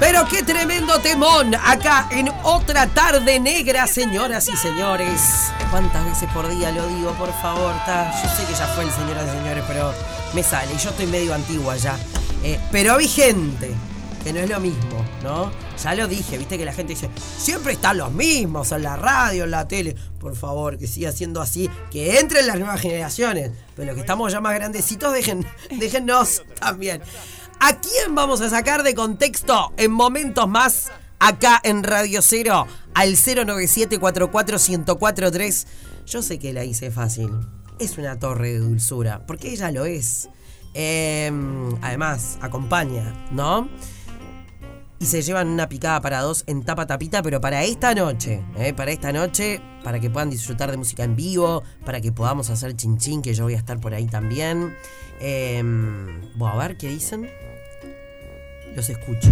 [0.00, 5.52] Pero qué tremendo temón acá en otra tarde negra, señoras y señores.
[5.70, 7.74] ¿Cuántas veces por día lo digo, por favor?
[7.76, 9.92] Está, yo sé que ya fue el señoras y señores, pero
[10.32, 10.72] me sale.
[10.82, 11.98] Yo estoy medio antigua ya.
[12.42, 13.70] Eh, pero vigente,
[14.24, 15.52] que no es lo mismo, ¿no?
[15.82, 19.44] Ya lo dije, viste que la gente dice, siempre están los mismos en la radio,
[19.44, 19.94] en la tele.
[20.18, 23.50] Por favor, que siga siendo así, que entren las nuevas generaciones.
[23.76, 25.46] Pero los que estamos ya más grandecitos, dejen,
[25.78, 27.02] déjennos también.
[27.62, 33.16] ¿A quién vamos a sacar de contexto en momentos más acá en Radio Cero al
[33.16, 35.66] 097-44-1043?
[36.06, 37.28] Yo sé que la hice fácil.
[37.78, 40.30] Es una torre de dulzura, porque ella lo es.
[40.72, 43.68] Em, además, acompaña, ¿no?
[44.98, 48.72] Y se llevan una picada para dos en tapa tapita, pero para esta noche, ¿eh?
[48.72, 52.74] para esta noche, para que puedan disfrutar de música en vivo, para que podamos hacer
[52.74, 54.74] chin chin, que yo voy a estar por ahí también.
[55.20, 57.28] Em, bueno, a ver qué dicen.
[58.74, 59.30] Los escucho.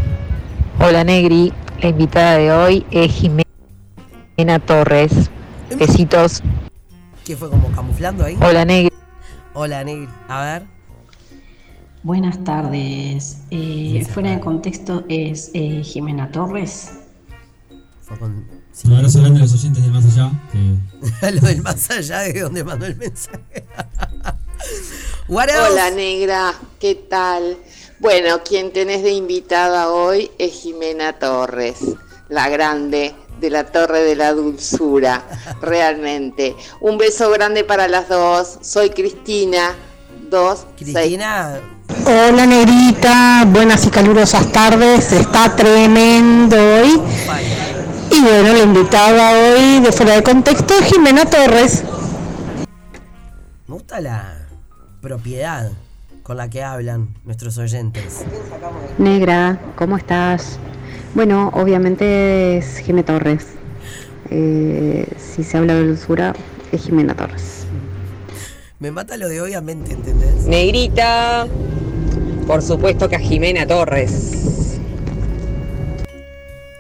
[0.81, 1.53] Hola Negri,
[1.83, 5.13] la invitada de hoy es Jimena Torres.
[5.79, 6.43] Besitos.
[7.25, 8.37] ¿Qué fue como camuflando ahí?
[8.41, 8.93] Hola Negri.
[9.55, 10.09] Hola Negri.
[10.29, 10.63] A ver.
[12.03, 13.39] Buenas tardes.
[13.51, 16.91] Eh, fuera de contexto es eh, Jimena Torres.
[18.03, 18.47] Fue con...
[18.85, 20.31] Un abrazo grande a los oyentes de Más Allá.
[20.53, 23.39] que- Lo del más allá de donde mandó el mensaje.
[25.29, 25.73] What else?
[25.73, 27.59] Hola negra, ¿qué tal?
[28.01, 31.79] Bueno, quien tenés de invitada hoy es Jimena Torres,
[32.29, 35.25] la grande de la Torre de la Dulzura,
[35.61, 36.55] realmente.
[36.81, 38.59] Un beso grande para las dos.
[38.63, 39.75] Soy Cristina,
[40.31, 40.93] dos, seis.
[40.95, 41.61] Cristina,
[42.07, 47.03] Hola Negrita, buenas y calurosas tardes, está tremendo hoy.
[48.13, 51.83] Y bueno, la invitada hoy de fuera de contexto es Jimena Torres.
[53.67, 54.47] me gusta la
[55.01, 55.69] propiedad
[56.29, 58.21] con la que hablan nuestros oyentes.
[58.99, 60.59] Negra, ¿cómo estás?
[61.15, 63.47] Bueno, obviamente es Jimena Torres.
[64.29, 66.35] Eh, si se habla de dulzura,
[66.71, 67.65] es Jimena Torres.
[68.79, 70.45] Me mata lo de obviamente, ¿entendés?
[70.45, 71.47] Negrita,
[72.47, 74.77] por supuesto que a Jimena Torres.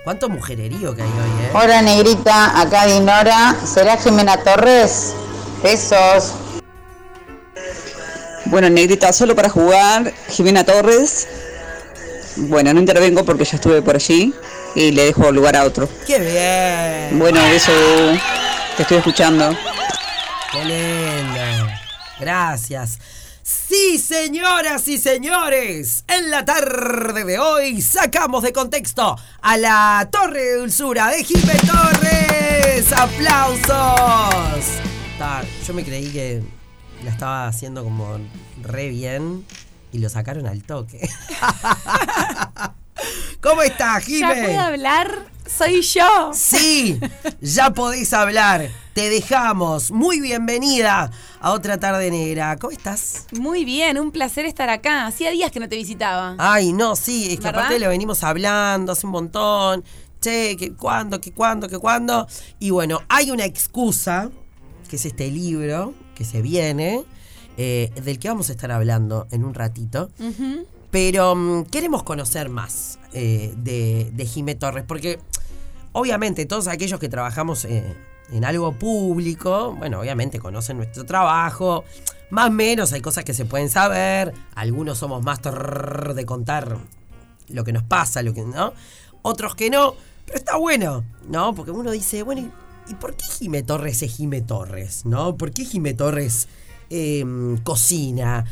[0.05, 1.51] ¿Cuánto mujererío que hay hoy, eh?
[1.55, 3.57] Hola negrita, acá Dinora.
[3.65, 5.15] ¿Será Jimena Torres?
[5.63, 6.35] Besos.
[8.51, 11.29] Bueno, Negrita, solo para jugar, Jimena Torres.
[12.37, 14.33] Bueno, no intervengo porque ya estuve por allí
[14.75, 15.89] y le dejo lugar a otro.
[16.07, 17.19] ¡Qué bien!
[17.19, 17.73] Bueno, eso
[18.77, 19.51] te estoy escuchando.
[20.51, 21.73] ¡Qué lindo!
[22.19, 22.99] Gracias.
[23.43, 30.43] Sí, señoras y señores, en la tarde de hoy sacamos de contexto a la Torre
[30.43, 32.93] de Dulzura de Jimé Torres.
[32.93, 33.69] ¡Aplausos!
[35.19, 36.43] Ta, Yo me creí que
[37.05, 38.19] la estaba haciendo como
[38.63, 39.45] re bien
[39.93, 41.09] y lo sacaron al toque.
[43.41, 44.59] ¿Cómo estás, ¿Ya puedo Jimé?
[44.59, 45.27] hablar?
[45.47, 46.33] Soy yo.
[46.35, 47.01] Sí,
[47.41, 48.69] ya podés hablar.
[48.93, 49.91] Te dejamos.
[49.93, 51.11] Muy bienvenida
[51.41, 52.57] a otra tarde negra.
[52.57, 53.27] ¿Cómo estás?
[53.33, 55.07] Muy bien, un placer estar acá.
[55.07, 56.35] Hacía días que no te visitaba.
[56.39, 57.61] Ay, no, sí, es que ¿Verdad?
[57.61, 59.85] aparte lo venimos hablando hace un montón.
[60.21, 62.27] Che, que cuándo, que cuándo, que cuándo.
[62.59, 64.31] Y bueno, hay una excusa,
[64.91, 67.05] que es este libro que se viene,
[67.57, 70.11] eh, del que vamos a estar hablando en un ratito.
[70.91, 75.21] Pero mm, queremos conocer más eh, de, de Jimé Torres, porque
[75.93, 77.95] obviamente todos aquellos que trabajamos eh,
[78.33, 81.85] en algo público, bueno, obviamente conocen nuestro trabajo,
[82.31, 86.79] más o menos hay cosas que se pueden saber, algunos somos más de contar
[87.49, 88.73] lo que nos pasa, lo que no,
[89.23, 89.95] otros que no,
[90.27, 91.55] pero está bueno, ¿no?
[91.55, 92.51] Porque uno dice, bueno,
[92.89, 95.37] ¿y, por qué Jimé Torres es Jimé Torres, ¿no?
[95.37, 96.49] ¿Por qué Jimé Torres
[96.91, 97.25] eh,
[97.65, 98.45] cocina?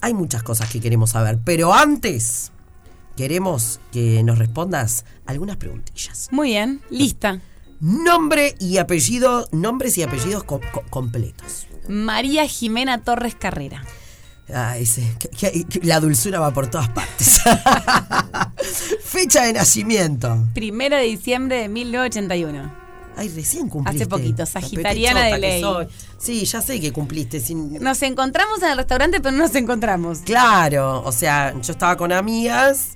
[0.00, 2.50] Hay muchas cosas que queremos saber, pero antes
[3.16, 6.28] queremos que nos respondas algunas preguntillas.
[6.32, 7.40] Muy bien, lista.
[7.80, 11.66] Nombre y apellido, nombres y apellidos co- co- completos.
[11.88, 13.84] María Jimena Torres Carrera.
[14.54, 17.40] Ah, ese, que- que- que la dulzura va por todas partes.
[19.02, 20.46] Fecha de nacimiento.
[20.54, 22.81] Primero de diciembre de 1981.
[23.16, 24.04] Ay, recién cumpliste.
[24.04, 25.64] Hace poquito, sagitariana de ley.
[26.18, 27.40] Sí, ya sé que cumpliste.
[27.40, 27.74] Sin...
[27.74, 30.20] Nos encontramos en el restaurante, pero no nos encontramos.
[30.20, 32.90] Claro, o sea, yo estaba con amigas,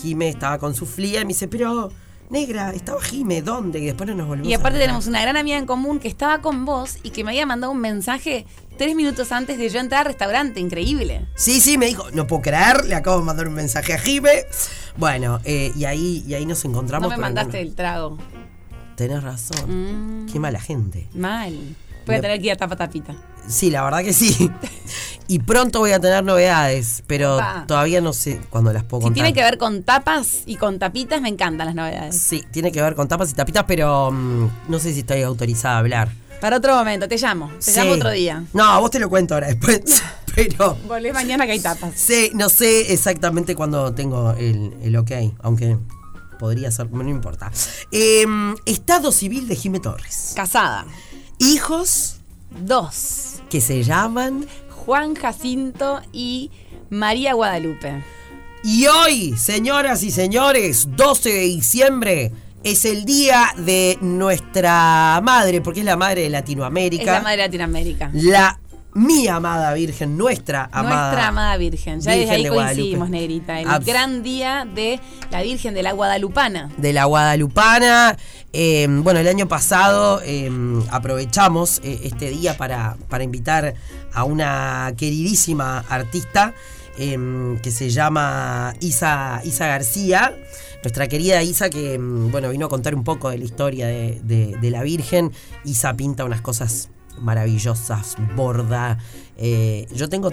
[0.00, 1.90] Jime estaba con su flía y me dice, pero,
[2.30, 3.80] negra, estaba Jime, ¿dónde?
[3.80, 6.40] Y después no nos volvimos Y aparte tenemos una gran amiga en común que estaba
[6.40, 8.46] con vos y que me había mandado un mensaje
[8.78, 10.58] tres minutos antes de yo entrar al restaurante.
[10.60, 11.26] Increíble.
[11.34, 14.44] Sí, sí, me dijo, no puedo creer, le acabo de mandar un mensaje a Jime.
[14.96, 17.10] Bueno, eh, y, ahí, y ahí nos encontramos.
[17.10, 18.16] No me mandaste el trago.
[19.00, 20.24] Tenés razón.
[20.26, 21.08] Mm, Qué mala gente.
[21.14, 21.56] mal.
[22.06, 23.14] Voy a tener que ir a tapa tapita.
[23.48, 24.50] Sí, la verdad que sí.
[25.26, 27.64] Y pronto voy a tener novedades, pero Opa.
[27.66, 29.14] todavía no sé cuándo las puedo Si contar.
[29.14, 32.18] tiene que ver con tapas y con tapitas, me encantan las novedades.
[32.20, 35.76] Sí, tiene que ver con tapas y tapitas, pero mm, no sé si estoy autorizada
[35.76, 36.10] a hablar.
[36.42, 37.48] Para otro momento, te llamo.
[37.58, 37.78] Te Sí.
[37.80, 38.44] llamo otro día.
[38.52, 40.02] No, a vos te lo cuento ahora después.
[40.34, 41.94] pero Volvé mañana que hay tapas.
[41.98, 45.10] sé, no sé exactamente cuándo tengo el, el ok,
[45.42, 45.78] aunque
[46.40, 47.52] podría ser, no importa.
[47.92, 50.32] Em, estado civil de Jime Torres.
[50.34, 50.86] Casada.
[51.38, 52.16] Hijos
[52.50, 53.42] Dos.
[53.50, 54.46] que se llaman.
[54.70, 56.50] Juan Jacinto y
[56.88, 58.02] María Guadalupe.
[58.64, 62.32] Y hoy, señoras y señores, 12 de diciembre.
[62.64, 67.02] Es el día de nuestra madre, porque es la madre de Latinoamérica.
[67.02, 68.10] Es la madre de Latinoamérica.
[68.14, 68.58] La
[68.94, 71.06] mi amada Virgen, nuestra amada.
[71.10, 72.00] Nuestra amada Virgen.
[72.00, 73.60] Ya Virgen desde ahí de coincidimos, Negrita.
[73.60, 75.00] El Abs- gran día de
[75.30, 76.70] la Virgen de la Guadalupana.
[76.76, 78.16] de la Guadalupana.
[78.52, 80.50] Eh, bueno, el año pasado eh,
[80.90, 83.74] aprovechamos eh, este día para, para invitar
[84.12, 86.54] a una queridísima artista
[86.96, 90.36] que se llama Isa, Isa García.
[90.82, 94.20] Nuestra querida Isa que, mm, bueno, vino a contar un poco de la historia de,
[94.22, 95.32] de- de la Virgen.
[95.64, 98.98] Isa pinta unas cosas maravillosas, borda.
[99.36, 100.30] Eh, yo tengo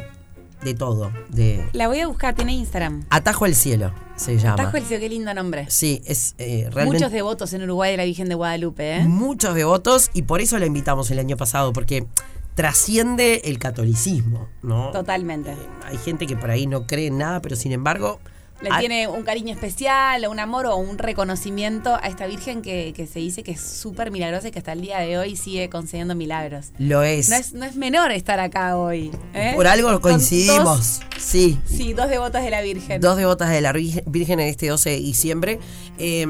[0.63, 3.05] de todo, de La voy a buscar, tiene Instagram.
[3.09, 4.55] Atajo al Cielo se llama.
[4.55, 5.67] Tajo el Cielo, qué lindo nombre.
[5.69, 9.03] Sí, es eh, realmente Muchos devotos en Uruguay de la Virgen de Guadalupe, ¿eh?
[9.03, 12.07] muchos devotos y por eso la invitamos el año pasado, porque
[12.55, 14.89] trasciende el catolicismo, ¿no?
[14.91, 15.55] Totalmente.
[15.85, 18.19] Hay gente que por ahí no cree en nada, pero sin embargo...
[18.61, 22.61] Le ah, tiene un cariño especial, o un amor o un reconocimiento a esta Virgen
[22.63, 25.35] que, que se dice que es súper milagrosa y que hasta el día de hoy
[25.35, 26.71] sigue concediendo milagros.
[26.79, 27.29] Lo es.
[27.29, 29.11] No es, no es menor estar acá hoy.
[29.35, 29.53] ¿eh?
[29.55, 30.99] Por algo coincidimos.
[30.99, 31.59] dos- sí.
[31.65, 32.99] sí, dos devotas de la Virgen.
[32.99, 35.59] Dos devotas de la Virgen Virgen en este 12 de diciembre.
[35.99, 36.25] Eh,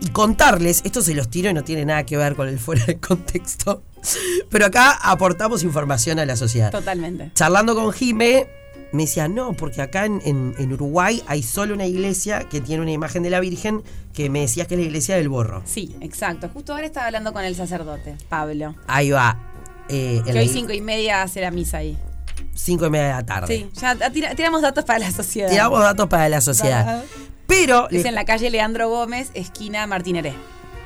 [0.00, 2.84] y contarles, esto se los tiro y no tiene nada que ver con el fuera
[2.86, 3.82] de contexto.
[4.50, 6.70] Pero acá aportamos información a la sociedad.
[6.70, 7.30] Totalmente.
[7.34, 8.46] charlando con Jime,
[8.92, 12.82] me decía, no, porque acá en, en- en Uruguay hay solo una iglesia que tiene
[12.82, 13.82] una imagen de la Virgen
[14.14, 15.62] que me decías que es la iglesia del Borro.
[15.66, 16.48] Sí, exacto.
[16.52, 18.74] Justo ahora estaba hablando con el sacerdote, Pablo.
[18.86, 19.38] Ahí va.
[19.88, 21.96] eh, Que hoy cinco y media hace la misa ahí.
[22.54, 23.46] cinco y media de la tarde.
[23.56, 25.50] Sí, ya tira- tiramos datos para la sociedad.
[25.50, 27.02] Tiramos datos para la sociedad.
[27.46, 30.32] Pero, Es en la calle Leandro Gómez, esquina Martineré.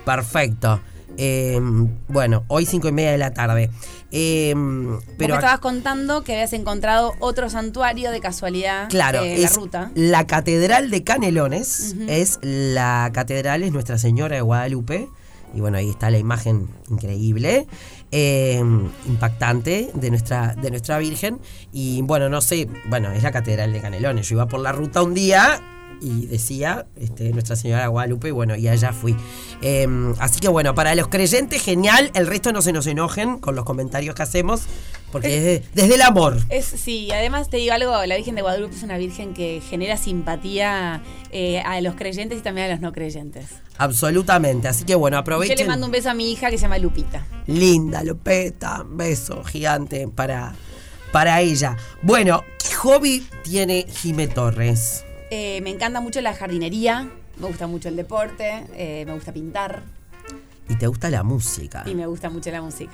[0.05, 0.81] perfecto.
[1.17, 1.61] Eh,
[2.09, 3.71] bueno, hoy cinco y media de la tarde.
[4.13, 4.55] Eh,
[5.19, 9.91] Pero me estabas contando que habías encontrado otro santuario de casualidad Claro, la es ruta.
[9.95, 15.09] la Catedral de Canelones, es la catedral, es Nuestra Señora de Guadalupe.
[15.53, 17.67] Y bueno, ahí está la imagen increíble,
[18.13, 18.63] eh,
[19.07, 21.41] impactante de nuestra, de nuestra Virgen.
[21.73, 24.29] Y bueno, no sé, bueno, es la Catedral de Canelones.
[24.29, 25.61] Yo iba por la ruta un día
[26.01, 29.15] y decía este, Nuestra Señora Guadalupe y bueno, y allá fui.
[29.63, 29.87] Eh,
[30.19, 32.11] así que bueno, para los creyentes, genial.
[32.15, 34.63] El resto no se nos enojen con los comentarios que hacemos,
[35.13, 36.39] porque es de- desde el amor.
[36.49, 39.97] Es, sí, además te digo algo, la Virgen de Guadalupe es una Virgen que genera
[39.97, 41.03] simpatía
[41.33, 43.47] eh, a los creyentes y también a los no creyentes.
[43.79, 44.69] Absolutamente.
[44.69, 45.57] Así que bueno, Yo aprovechen.
[45.59, 47.27] le mando un beso a mi hija que se llama Lupita.
[47.47, 50.55] Linda, Lupeta, beso gigante para,
[51.13, 51.77] para ella.
[52.03, 55.05] Bueno, ¿qué hobby tiene Jime Torres?
[55.31, 59.83] Eh, me encanta mucho la jardinería, me gusta mucho el deporte, eh, me gusta pintar
[60.69, 61.85] Y te gusta la música.
[61.87, 62.93] y me gusta mucho la música.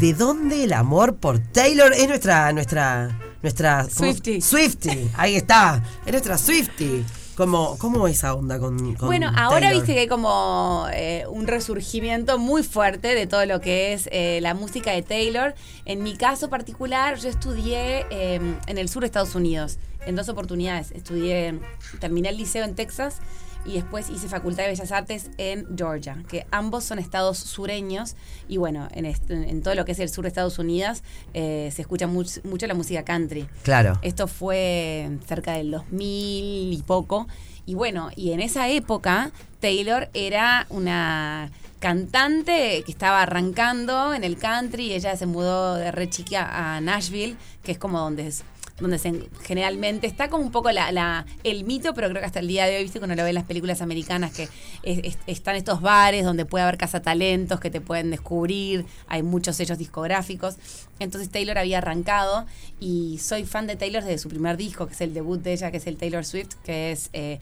[0.00, 1.92] ¿De dónde el amor por Taylor?
[1.92, 3.82] Es nuestra, nuestra, nuestra...
[3.82, 3.90] ¿cómo?
[4.12, 4.40] Swiftie.
[4.40, 5.80] Swiftie, ahí está.
[6.04, 7.04] Es nuestra Swiftie.
[7.36, 9.74] ¿Cómo, cómo esa onda con, con Bueno, ahora Taylor?
[9.74, 14.38] viste que hay como eh, un resurgimiento muy fuerte de todo lo que es eh,
[14.40, 15.54] la música de Taylor.
[15.84, 19.76] En mi caso particular, yo estudié eh, en el sur de Estados Unidos,
[20.06, 20.90] en dos oportunidades.
[20.92, 21.60] Estudié,
[22.00, 23.18] terminé el liceo en Texas
[23.64, 28.14] y después hice Facultad de Bellas Artes en Georgia, que ambos son estados sureños.
[28.48, 31.02] Y bueno, en, en todo lo que es el sur de Estados Unidos
[31.34, 33.48] eh, se escucha much- mucho la música country.
[33.64, 33.98] Claro.
[34.02, 37.26] Esto fue cerca del 2000 y poco.
[37.68, 44.36] Y bueno, y en esa época Taylor era una cantante que estaba arrancando en el
[44.38, 44.92] country.
[44.92, 48.44] Ella se mudó de re chica a Nashville, que es como donde es
[48.78, 52.48] donde se, generalmente está como un poco la, el mito, pero creo que hasta el
[52.48, 54.44] día de hoy, viste, cuando lo ven en las películas americanas, que
[54.82, 59.56] es- es- están estos bares donde puede haber cazatalentos que te pueden descubrir, hay muchos
[59.56, 60.56] sellos discográficos.
[60.98, 62.46] Entonces Taylor había arrancado
[62.78, 65.70] y soy fan de Taylor desde su primer disco, que es el debut de ella,
[65.70, 67.40] que es el Taylor Swift, que es eh,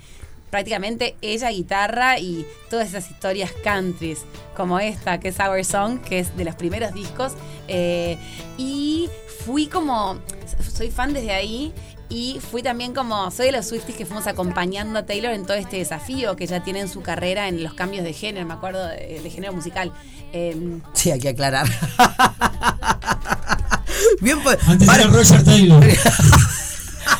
[0.51, 4.21] prácticamente ella guitarra y todas esas historias countries,
[4.57, 7.33] como esta, que es Our Song, que es de los primeros discos.
[7.67, 8.17] Eh,
[8.57, 9.09] y
[9.45, 10.19] fui como,
[10.77, 11.73] soy fan desde ahí.
[12.11, 15.57] Y fui también como, soy de los Swifties que fuimos acompañando a Taylor en todo
[15.57, 18.87] este desafío que ya tiene en su carrera en los cambios de género, me acuerdo
[18.87, 19.91] de, de género musical.
[20.33, 20.55] Eh,
[20.93, 21.67] Sí, hay que aclarar.
[24.21, 25.85] Bien, pues, Antes para- era Roger Taylor.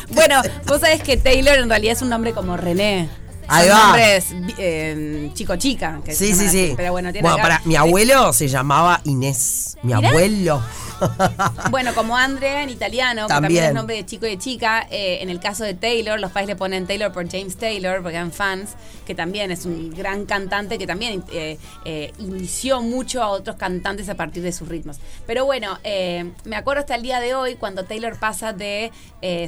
[0.09, 3.09] Bueno, vos sabés que Taylor en realidad es un nombre como René.
[3.47, 3.83] Ahí Son va.
[3.87, 4.25] nombres
[4.57, 5.99] eh, chico-chica.
[6.05, 6.73] que se Sí, sí, así, sí.
[6.77, 9.77] Pero bueno, tiene Bueno, para, mi abuelo se llamaba Inés.
[9.83, 10.09] Mi Mirá.
[10.09, 10.61] abuelo.
[11.71, 14.87] Bueno, como Andrea en italiano, que también, es nombre de chico y de chica.
[14.89, 18.15] eh, en el caso de Taylor, los padres le ponen Taylor por James Taylor, porque
[18.15, 18.75] eran fans,
[19.05, 24.09] que también es un gran cantante que también eh, eh, inició mucho a otros cantantes
[24.09, 24.99] a partir de sus ritmos.
[25.25, 28.91] Pero bueno, eh, me acuerdo hasta el día de hoy cuando Taylor pasa de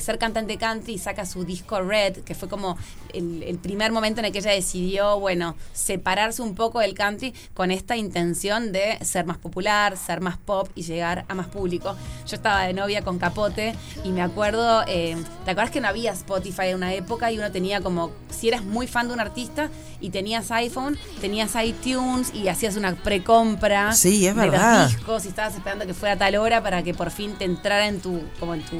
[0.01, 2.77] ser cantante country y saca su disco Red, que fue como
[3.13, 7.33] el, el primer momento en el que ella decidió, bueno, separarse un poco del country
[7.53, 11.95] con esta intención de ser más popular, ser más pop y llegar a más público.
[12.27, 15.15] Yo estaba de novia con Capote y me acuerdo, eh,
[15.45, 18.63] ¿te acuerdas que no había Spotify en una época y uno tenía como, si eras
[18.63, 19.69] muy fan de un artista
[20.01, 24.83] y tenías iPhone, tenías iTunes y hacías una precompra Sí, es de verdad.
[24.83, 27.45] los discos y estabas esperando que fuera a tal hora para que por fin te
[27.45, 28.77] entrara en tu, como en tu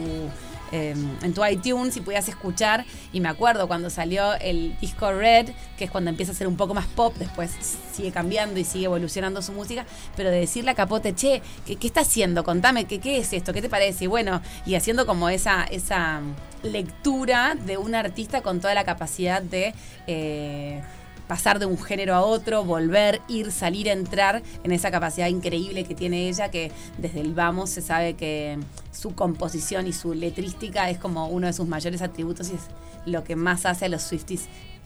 [0.72, 2.86] eh, en tu iTunes y podías escuchar.
[3.14, 6.58] Y me acuerdo cuando salió el disco Red, que es cuando empieza a ser un
[6.58, 7.52] poco más pop, después
[7.94, 11.88] sigue cambiando y sigue evolucionando su música, pero de decirle a Capote, che, ¿qué, qué
[11.88, 12.44] está haciendo?
[12.44, 13.54] Contame, ¿qué, ¿qué es esto?
[13.54, 14.06] ¿Qué te parece?
[14.06, 16.22] Y bueno, y haciendo como esa, esa
[16.64, 19.74] lectura de un artista con toda la capacidad de...
[20.08, 20.82] eh,
[21.28, 25.94] pasar de un género a otro, volver, ir, salir, entrar en esa capacidad increíble que
[25.96, 28.58] tiene ella, que desde el vamos se sabe que
[28.92, 32.62] su composición y su letrística es como uno de sus mayores atributos y es
[33.06, 34.46] lo que más hace a los Swifties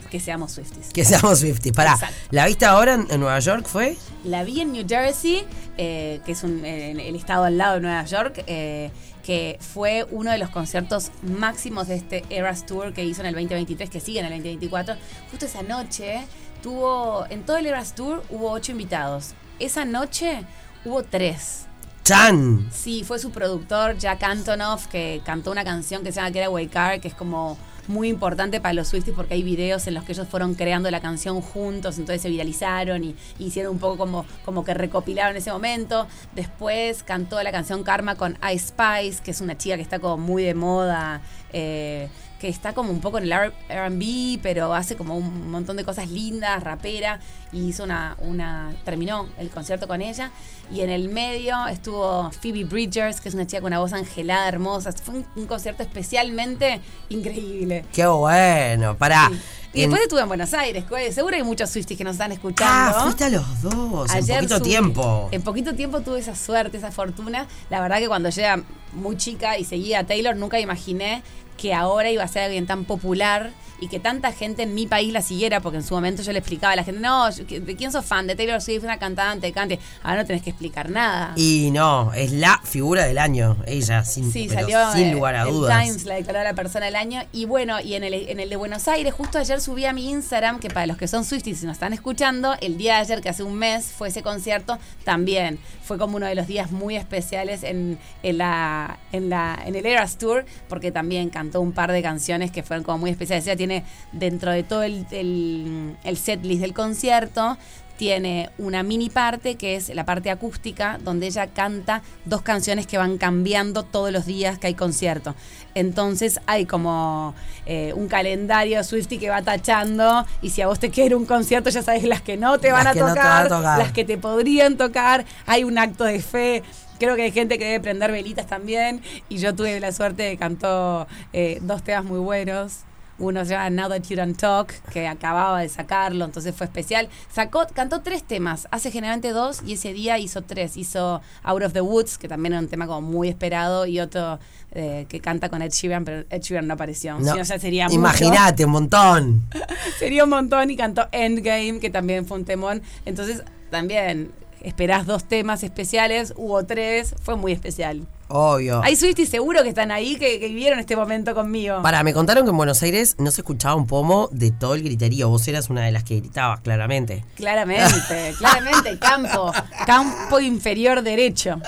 [0.10, 0.89] que seamos Swifties.
[0.93, 1.75] Que seamos Swifties.
[1.75, 2.15] Pará, Exacto.
[2.31, 3.95] ¿la viste ahora en, en Nueva York fue?
[4.24, 5.45] La vi en New Jersey,
[5.77, 8.89] eh, que es un- en el estado al lado de Nueva York, eh,
[9.22, 13.34] que fue uno de los conciertos máximos de este Eras Tour que hizo en el
[13.34, 14.96] 2023, que sigue en el 2024.
[15.30, 16.22] Justo esa noche
[16.62, 19.34] tuvo, en todo el Eras Tour hubo ocho invitados.
[19.60, 20.44] Esa noche
[20.86, 21.66] hubo tres.
[22.04, 22.70] Chan.
[22.72, 27.00] Sí, fue su productor Jack Antonoff que cantó una canción que se llama Getaway Car,
[27.00, 27.58] que es como
[27.88, 31.00] muy importante para los Swifties porque hay videos en los que ellos fueron creando la
[31.00, 36.08] canción juntos, entonces se viralizaron y, hicieron un poco como, como que recopilaron ese momento.
[36.36, 40.18] Después cantó la canción Karma con Ice Spice, que es una chica que está como
[40.18, 41.22] muy de moda.
[41.54, 42.08] eh,
[42.41, 43.31] que está como un poco en el
[43.69, 47.19] R&B, pero hace como un montón de cosas lindas, rapera,
[47.51, 50.31] y hizo una, una, terminó el concierto con ella,
[50.74, 54.48] y en el medio estuvo Phoebe Bridgers, que es una chica con una voz angelada,
[54.48, 57.86] hermosa, fue un, un concierto especialmente increíble.
[57.93, 58.98] Qué bueno.
[58.98, 59.29] Pará.
[59.74, 60.83] Y en- después estuve en Buenos Aires,
[61.13, 62.98] seguro hay muchos Swifties que nos están escuchando.
[62.98, 64.12] Ah, fuiste a los dos.
[64.15, 65.29] en poquito tiempo.
[65.31, 67.45] En poquito tiempo tuve esa suerte, esa fortuna.
[67.69, 71.21] La verdad que cuando yo era muy chica y seguía a Taylor, nunca imaginé
[71.62, 73.51] que ahora iba a ser alguien tan popular
[73.82, 76.38] y que tanta gente en mi país la siguiera, porque en su momento yo le
[76.40, 78.28] explicaba a la gente, no, ¿de quién sos fan?
[78.28, 79.80] De Taylor Swift, una cantante, cante.
[80.04, 81.34] Ahora no tenés que explicar nada.
[81.36, 83.58] Y no, es la figura del año.
[83.66, 85.84] Ella, sin, Sí, salió sin eh, lugar a el dudas.
[85.84, 88.56] Times la declaró la persona del año y bueno, y en el, en el de
[88.56, 91.66] Buenos Aires, justo ayer subí a mi Instagram, que para los que son Swifties y
[91.66, 95.58] nos están escuchando, el día de ayer, que hace un mes, fue ese concierto, también
[95.84, 99.86] fue como uno de los días muy especiales en, en la, en la, en el
[99.88, 103.46] Eras Tour, porque también cantó un par de canciones que fueron como muy especiales.
[103.48, 103.71] Ella tiene
[104.12, 107.58] dentro de todo el, el, el set list del concierto,
[108.01, 112.98] tiene una mini parte que es la parte acústica, donde ella canta dos canciones que
[112.98, 115.36] van cambiando todos los días que hay concierto.
[115.75, 117.36] Entonces hay como
[117.68, 121.70] eh, un calendario Swifty que va tachando y si a vos te quiere un concierto
[121.70, 123.51] ya sabes las que no te a no van a tocar.
[123.78, 126.63] las que te podrían tocar, hay un acto de fe.
[126.98, 130.38] Creo que hay gente que debe prender velitas también y yo tuve la suerte de
[130.38, 132.80] cantó eh, dos temas muy buenos.
[133.20, 137.10] Uno se llama Now That You Don't Talk, que acababa de sacarlo, entonces fue especial.
[137.32, 140.77] Sacó, cantó tres temas, hace generalmente dos y ese día hizo tres.
[140.77, 144.39] Hizo Out of the Woods, que también era un tema como muy esperado, y otro
[144.72, 147.20] eh, que canta con Ed Sheeran, pero Ed Sheeran no apareció.
[147.20, 147.88] No, Si no, ya sería.
[147.91, 149.44] Imagínate, un montón.
[150.00, 152.82] Sería un montón y cantó Endgame, que también fue un temón.
[153.06, 158.08] Entonces, también esperás dos temas especiales, hubo tres, fue muy especial.
[158.32, 158.82] Obvio.
[158.84, 161.82] Hay Swifties seguro que están ahí, que, que vivieron este momento conmigo.
[161.82, 164.84] Para, me contaron que en Buenos Aires no se escuchaba un pomo de todo el
[164.84, 165.30] griterío.
[165.30, 167.26] Vos eras una de las que gritabas, claramente.
[167.36, 169.52] Claramente, claramente, campo,
[169.86, 171.60] campo inferior derecho.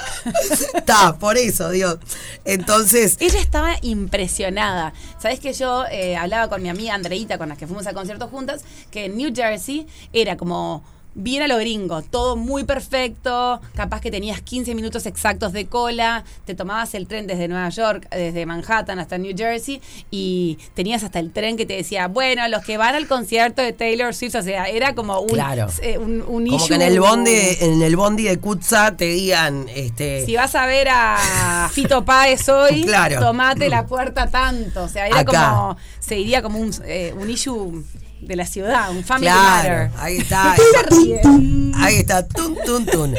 [0.74, 1.98] Está, por eso, Dios.
[2.46, 4.93] Entonces, Ella estaba impresionada.
[5.20, 8.27] Sabes que yo eh, hablaba con mi amiga Andreita, con la que fuimos al concierto
[8.27, 10.84] juntas, que en New Jersey era como
[11.15, 16.24] bien a lo gringo, todo muy perfecto, capaz que tenías 15 minutos exactos de cola,
[16.46, 21.20] te tomabas el tren desde Nueva York, desde Manhattan hasta New Jersey y tenías hasta
[21.20, 24.41] el tren que te decía, bueno, los que van al concierto de Taylor Swift, o
[24.41, 25.67] sea, era como un, Claro.
[25.82, 29.67] eh, un, un Como que en el bondi, en el bondi de Kutza te digan,
[29.74, 30.25] este.
[30.25, 33.20] Si vas a ver a Fito Páez hoy, Claro.
[33.20, 34.84] tomate la puerta tanto.
[34.84, 35.50] O sea, era Acá.
[35.51, 37.84] como, se diría como un, eh, un issue
[38.27, 39.91] de la ciudad, un family Claro, matter.
[39.99, 40.55] ahí está.
[41.75, 43.15] Ahí está, tun, tun, tun.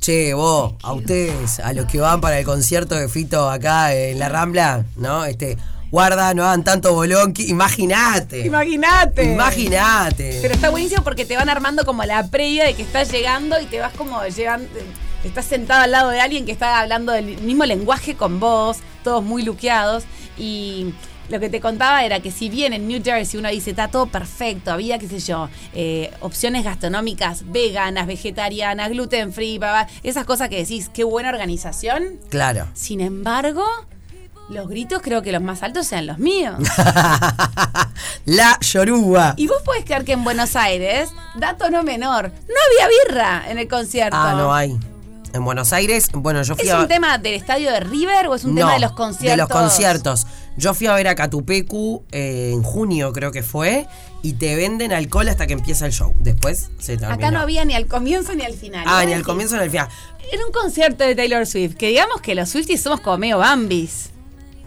[0.00, 4.18] Che, vos, a ustedes, a los que van para el concierto de Fito acá en
[4.18, 5.24] la Rambla, ¿no?
[5.24, 5.56] Este,
[5.90, 7.48] guarda, no hagan tanto bolonqui.
[7.48, 8.40] Imagínate.
[8.46, 9.24] Imagínate.
[9.32, 10.38] Imagínate.
[10.42, 13.64] Pero está buenísimo porque te van armando como la previa de que estás llegando y
[13.66, 14.68] te vas como llevando.
[15.24, 19.24] Estás sentado al lado de alguien que está hablando del mismo lenguaje con vos, todos
[19.24, 20.04] muy luqueados.
[20.36, 20.92] Y
[21.28, 24.06] lo que te contaba era que si bien en New Jersey uno dice está todo
[24.06, 30.24] perfecto, había, qué sé yo, eh, opciones gastronómicas veganas, vegetarianas, gluten free, bla, bla, esas
[30.24, 32.18] cosas que decís, qué buena organización.
[32.28, 32.68] Claro.
[32.74, 33.64] Sin embargo,
[34.50, 36.56] los gritos creo que los más altos sean los míos.
[38.26, 39.34] La Yoruba.
[39.36, 42.54] Y vos podés creer que en Buenos Aires, dato no menor, no
[42.84, 44.16] había birra en el concierto.
[44.18, 44.78] Ah, no hay.
[45.32, 46.78] En Buenos Aires, bueno, yo fui ¿Es a.
[46.80, 49.30] un tema del estadio de River o es un No, tema de los conciertos?
[49.32, 50.26] De los conciertos.
[50.56, 53.86] Yo fui a ver a Catupecu eh, en junio, creo que fue,
[54.22, 56.14] y te venden alcohol hasta que empieza el show.
[56.20, 57.14] Después se terminó.
[57.14, 58.84] Acá no había ni al comienzo ni al final.
[58.86, 59.88] Ah, Iba ni al comienzo ni al final.
[60.32, 64.10] Era un concierto de Taylor Swift, que digamos que los Swifties somos como medio Bambis.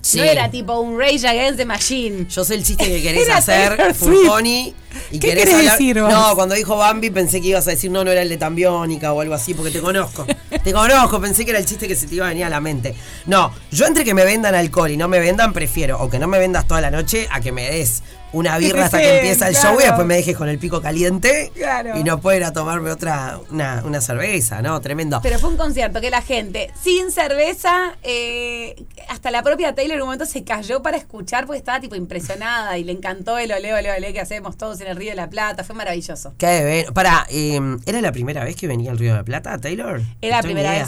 [0.08, 0.20] Sí.
[0.20, 2.28] No era tipo un Rage Against the Machine.
[2.30, 3.94] Yo sé el chiste que querés Era hacer.
[3.96, 4.74] Furconi.
[5.12, 6.12] Y ¿Qué querés querés hablar- decir vos?
[6.12, 9.12] No, cuando dijo Bambi pensé que ibas a decir no, no era el de Tambiónica
[9.12, 10.26] o algo así, porque te conozco.
[10.64, 12.62] te conozco, pensé que era el chiste que se te iba a venir a la
[12.62, 12.96] mente.
[13.26, 16.28] No, yo entre que me vendan alcohol y no me vendan, prefiero o que no
[16.30, 18.02] me vendas toda la noche a que me des
[18.34, 19.70] una birra hasta que empieza el claro.
[19.72, 21.98] show y después me dejes con el pico caliente Claro.
[21.98, 24.80] y no puedo ir a tomarme otra, una, una cerveza, ¿no?
[24.82, 25.20] Tremendo.
[25.24, 30.02] Pero fue un concierto que la gente, sin cerveza, eh, hasta la propia Taylor en
[30.02, 33.74] un momento se cayó para escuchar porque estaba tipo impresionada y le encantó el ole,
[33.74, 35.64] ole, ole que hacemos todos en el Río de la Plata.
[35.64, 36.34] Fue maravilloso.
[36.38, 36.94] Qué bien.
[36.94, 40.02] Pará, eh, ¿era la primera vez que venía al Río de la Plata, Taylor?
[40.22, 40.88] Era la primera vez.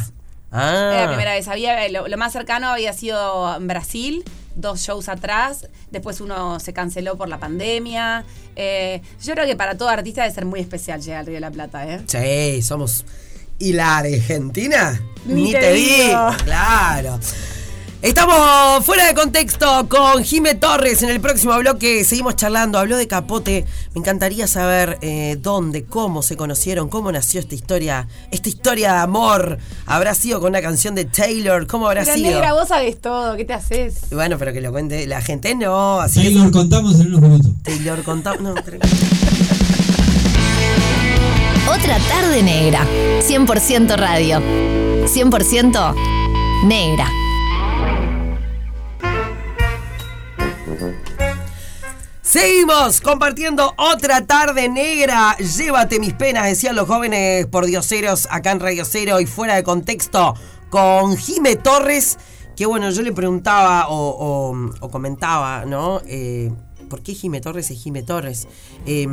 [0.51, 0.91] Ah.
[0.93, 1.47] Era la primera vez.
[1.47, 4.23] Había, lo, lo más cercano había sido en Brasil,
[4.55, 5.67] dos shows atrás.
[5.91, 8.25] Después uno se canceló por la pandemia.
[8.55, 11.41] Eh, yo creo que para todo artista debe ser muy especial llegar al Río de
[11.41, 12.01] la Plata, ¿eh?
[12.07, 13.05] Sí, somos.
[13.57, 15.01] ¿Y la Argentina?
[15.25, 16.29] Ni te digo.
[16.45, 17.19] Claro.
[18.01, 21.03] Estamos fuera de contexto con Jime Torres.
[21.03, 22.79] En el próximo bloque seguimos charlando.
[22.79, 23.65] Habló de Capote.
[23.93, 28.07] Me encantaría saber eh, dónde, cómo se conocieron, cómo nació esta historia.
[28.31, 29.57] Esta historia de amor.
[29.85, 31.67] ¿Habrá sido con una canción de Taylor?
[31.67, 32.31] ¿Cómo habrá Pero sido?
[32.31, 33.35] negra, vos sabés todo.
[33.35, 33.97] ¿Qué te haces?
[34.11, 35.99] Bueno, pero que lo cuente la gente no.
[35.99, 37.51] Así Taylor, contamos en unos minutos.
[37.63, 38.41] Taylor contamos.
[38.41, 38.79] No, tranquilo.
[41.69, 42.87] Otra tarde negra.
[43.27, 44.39] 100% radio.
[45.05, 45.95] 100%
[46.65, 47.09] negra.
[52.21, 55.35] Seguimos compartiendo otra tarde negra.
[55.37, 59.63] Llévate mis penas, decían los jóvenes por dioseros acá en Radio Cero y fuera de
[59.63, 60.35] contexto
[60.69, 62.19] con Jime Torres.
[62.55, 64.53] Que bueno, yo le preguntaba o,
[64.91, 66.01] comentaba, ¿no?
[66.05, 66.51] Eh,
[66.89, 68.47] ¿Por qué Jime Torres es Jime Torres?
[68.85, 69.07] Eh,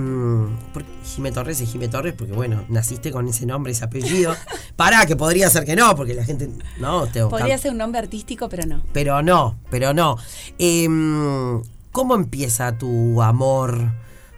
[0.72, 4.34] ¿por qué Jime Torres es Jime Torres porque, bueno, naciste con ese nombre, ese apellido.
[4.76, 6.50] Pará, que podría ser que no, porque la gente.
[6.78, 8.82] No, te Podría ser un nombre artístico, pero no.
[8.92, 10.16] pero no, pero no.
[10.58, 11.62] Em,
[11.92, 13.92] ¿Cómo empieza tu amor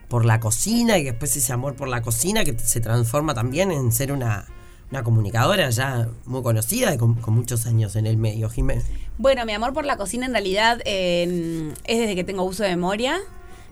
[0.08, 3.92] por la cocina y después ese amor por la cocina que se transforma también en
[3.92, 4.46] ser una,
[4.90, 8.84] una comunicadora ya muy conocida y con, con muchos años en el medio, Jiménez?
[9.18, 12.70] Bueno, mi amor por la cocina en realidad eh, es desde que tengo uso de
[12.70, 13.18] memoria.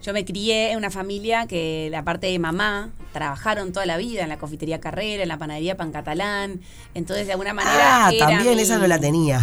[0.03, 4.23] Yo me crié en una familia que la parte de mamá trabajaron toda la vida
[4.23, 6.61] en la confitería Carrera, en la panadería Pan Catalán.
[6.95, 8.07] Entonces, de alguna manera.
[8.07, 9.41] Ah, era también mi- esa no la tenía.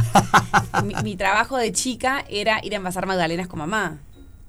[0.86, 4.00] mi, mi trabajo de chica era ir a envasar magdalenas con mamá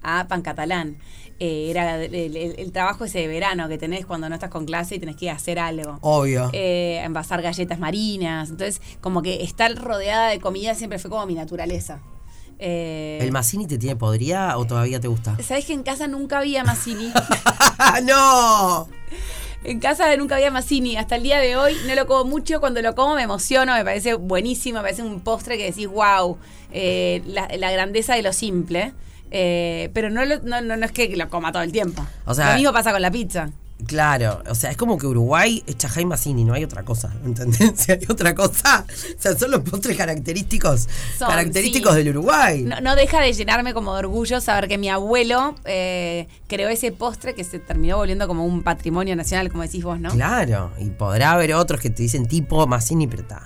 [0.03, 0.97] a Pan Catalán.
[1.39, 4.65] Eh, era el, el- el trabajo ese de verano que tenés cuando no estás con
[4.65, 5.97] clase y tenés que hacer algo.
[6.01, 6.49] Obvio.
[6.53, 8.49] Eh, envasar galletas marinas.
[8.49, 11.99] Entonces, como que estar rodeada de comida siempre fue como mi naturaleza.
[12.57, 15.35] Eh, ¿El Massini te tiene podrida o todavía te gusta?
[15.43, 17.11] ¿Sabés que en casa nunca había Mazzini?
[18.03, 18.87] ¡No!
[19.63, 20.95] En casa nunca había Mazzini.
[20.95, 22.59] Hasta el día de hoy no lo como mucho.
[22.59, 26.37] Cuando lo como me emociono, me parece buenísimo, me parece un postre que decís, wow,
[26.71, 28.93] la, la grandeza de lo simple.
[29.31, 32.05] Eh, pero no, lo- no, no, no es que lo coma todo el tiempo.
[32.25, 33.49] O sea- lo mismo pasa con la pizza.
[33.87, 37.73] Claro, o sea, es como que Uruguay es Chajay Massini, no hay otra cosa, ¿entendés?
[37.75, 40.87] Si hay otra cosa, o sea, son los postres característicos,
[41.19, 41.97] Son, característicos sí.
[41.97, 42.61] del Uruguay.
[42.61, 46.93] No, no deja de llenarme como de orgullo saber que mi abuelo eh, creó ese
[46.93, 50.09] postre que se terminó volviendo como un patrimonio nacional, como decís vos, ¿no?
[50.11, 53.43] Claro, y podrá haber otros que te dicen tipo Massini, pero está.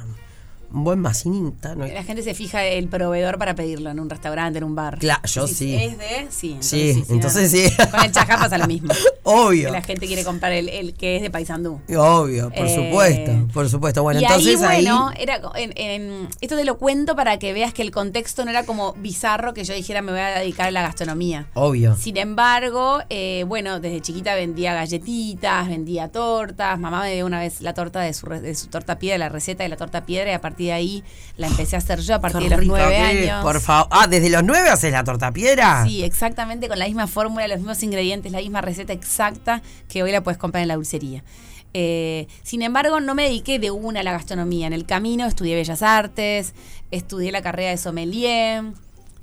[0.72, 4.10] Un buen Massini está, no La gente se fija el proveedor para pedirlo en un
[4.10, 5.00] restaurante, en un bar.
[5.00, 5.76] Claro, yo Si sí.
[5.76, 6.58] Es de, sí.
[6.60, 7.64] Sí, entonces sí.
[7.92, 8.94] Con el chajá pasa lo mismo.
[9.24, 9.68] Obvio.
[9.68, 11.80] Que la gente quiere comprar el, el que es de Paysandú.
[11.98, 14.04] Obvio, por Eh, supuesto, por supuesto.
[14.04, 14.84] Bueno, y entonces ahí, ahí.
[14.86, 18.44] bueno, era co- en- en- esto te lo cuento para que veas que el contexto
[18.46, 21.48] no era como bizarro que yo dijera me voy a dedicar a la gastronomía.
[21.54, 21.96] Obvio.
[21.96, 26.80] Sin embargo, eh, bueno, desde chiquita vendía galletitas, vendía tortas.
[26.80, 29.64] Mamá me dio una vez la torta de su, de su torta piedra, la receta
[29.64, 31.04] de la torta piedra, y a partir de ahí
[31.38, 33.44] la empecé a hacer yo a partir Qué de los nueve es, años.
[33.44, 33.88] Por favor.
[33.92, 35.86] Ah, ¿desde los nueve haces la torta piedra?
[35.86, 40.12] Sí, exactamente con la misma fórmula, los mismos ingredientes, la misma receta exacta que hoy
[40.12, 41.24] la puedes comprar en la dulcería.
[41.74, 44.68] Eh, sin embargo, no me dediqué de una a la gastronomía.
[44.68, 46.54] En el camino estudié Bellas Artes,
[46.92, 48.64] estudié la carrera de sommelier,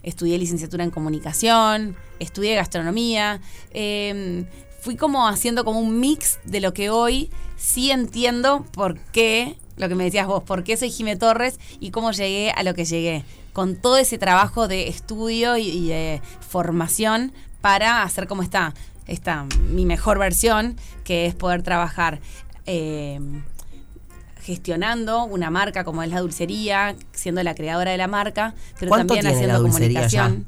[0.03, 3.41] estudié licenciatura en comunicación, estudié gastronomía.
[3.73, 4.47] Eh,
[4.81, 9.89] fui como haciendo como un mix de lo que hoy sí entiendo por qué, lo
[9.89, 12.85] que me decías vos, por qué soy Jime Torres y cómo llegué a lo que
[12.85, 13.25] llegué.
[13.53, 18.75] Con todo ese trabajo de estudio y, y de formación para hacer como está,
[19.07, 22.21] esta, mi mejor versión, que es poder trabajar.
[22.67, 23.21] eh,
[24.41, 29.15] gestionando una marca como es la dulcería, siendo la creadora de la marca, pero ¿Cuánto
[29.15, 30.23] también tiene haciendo la dulcería ya?
[30.29, 30.47] comunicación.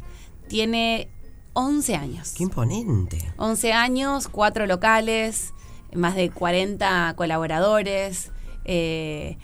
[0.49, 1.09] Tiene
[1.55, 2.33] 11 años.
[2.37, 3.33] Qué imponente.
[3.39, 5.53] 11 años, cuatro locales,
[5.95, 8.31] más de 40 colaboradores.
[8.69, 9.37] Eh,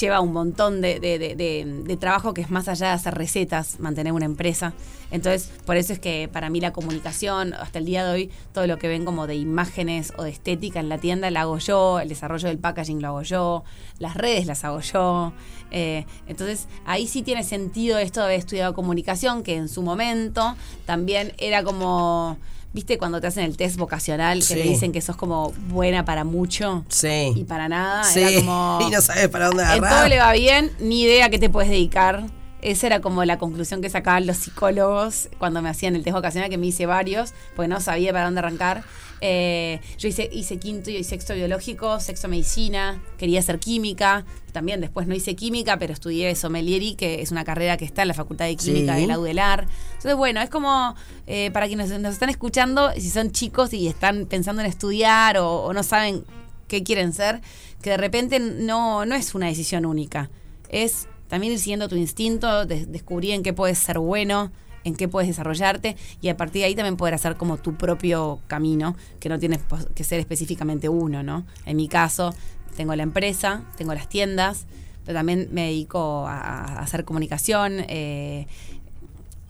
[0.00, 4.72] lleva un montón de, trabajo que es más allá de hacer recetas, mantener una empresa.
[5.10, 8.66] Entonces, por eso es que para mí la comunicación, hasta el día de hoy, todo
[8.66, 12.00] lo que ven como de imágenes o de estética en la tienda la hago yo,
[12.00, 13.64] el desarrollo del packaging lo hago yo,
[13.98, 15.32] las redes las hago yo.
[15.70, 20.56] Eh, entonces, ahí sí tiene sentido esto de haber estudiado comunicación, que en su momento
[20.86, 22.38] también era como...
[22.74, 24.54] ¿Viste cuando te hacen el test vocacional que Sí.
[24.54, 27.32] te dicen que sos como buena para mucho Sí.
[27.36, 28.04] y para nada?
[28.04, 28.20] Sí.
[28.20, 28.78] Era como...
[28.86, 29.98] Y no sabes para dónde En agarrar.
[30.00, 32.24] todo le va bien, ni idea a qué te puedes dedicar.
[32.62, 36.50] Esa era como la conclusión que sacaban los psicólogos cuando me hacían el test vocacional,
[36.50, 38.82] que me hice varios, porque no sabía para dónde arrancar.
[39.26, 44.26] Eh, yo hice, hice quinto y sexto biológico, sexto medicina, quería hacer química.
[44.52, 48.08] También después no hice química, pero estudié sommelieri, que es una carrera que está en
[48.08, 49.00] la Facultad de Química Sí.
[49.00, 49.66] de la UDELAR.
[49.94, 50.94] Entonces, bueno, es como
[51.26, 55.62] eh, para quienes nos están escuchando, si son chicos y están pensando en estudiar o,
[55.64, 56.22] o no saben
[56.68, 57.40] qué quieren ser,
[57.80, 60.28] que de repente no, no es una decisión única.
[60.68, 64.52] Es también ir siguiendo tu instinto, de- descubrir en qué puedes ser bueno,
[64.84, 68.40] en qué puedes desarrollarte y a partir de ahí también poder hacer como tu propio
[68.46, 69.60] camino, que no tienes
[69.94, 71.44] que ser específicamente uno, ¿no?
[71.66, 72.34] En mi caso,
[72.76, 74.66] tengo la empresa, tengo las tiendas,
[75.04, 78.46] pero también me dedico a, a hacer comunicación, eh,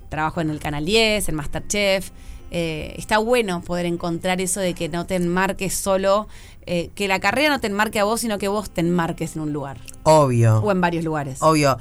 [0.08, 2.10] trabajo en el Canal 10, en Masterchef.
[2.50, 6.28] Eh, está bueno poder encontrar eso de que no te enmarques solo,
[6.66, 9.42] eh, que la carrera no te enmarque a vos, sino que vos te enmarques en
[9.42, 10.60] un lugar Obvio.
[10.60, 11.42] o en varios lugares.
[11.42, 11.78] Obvio.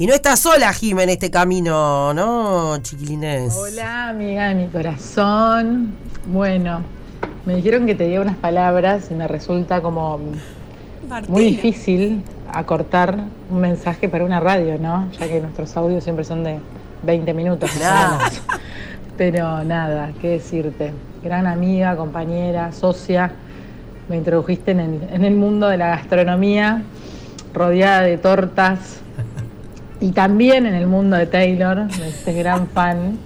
[0.00, 3.52] Y no estás sola, Jim, en este camino, ¿no, chiquilines?
[3.56, 5.92] Hola, amiga de mi corazón.
[6.26, 6.82] Bueno,
[7.44, 10.20] me dijeron que te diga unas palabras y me resulta como
[11.26, 15.10] muy difícil acortar un mensaje para una radio, ¿no?
[15.18, 16.60] Ya que nuestros audios siempre son de
[17.02, 17.68] 20 minutos.
[17.80, 18.40] nada más.
[19.16, 20.92] Pero nada, qué decirte.
[21.24, 23.32] Gran amiga, compañera, socia.
[24.08, 26.84] Me introdujiste en el, en el mundo de la gastronomía,
[27.52, 29.00] rodeada de tortas,
[30.00, 33.18] y también en el mundo de Taylor, me hiciste gran fan.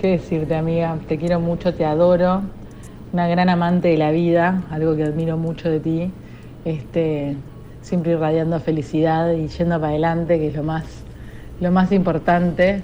[0.00, 0.96] ¿Qué decirte, amiga?
[1.06, 2.42] Te quiero mucho, te adoro.
[3.12, 6.10] Una gran amante de la vida, algo que admiro mucho de ti.
[6.64, 7.36] Este,
[7.82, 10.84] siempre irradiando felicidad y yendo para adelante, que es lo más,
[11.60, 12.82] lo más importante.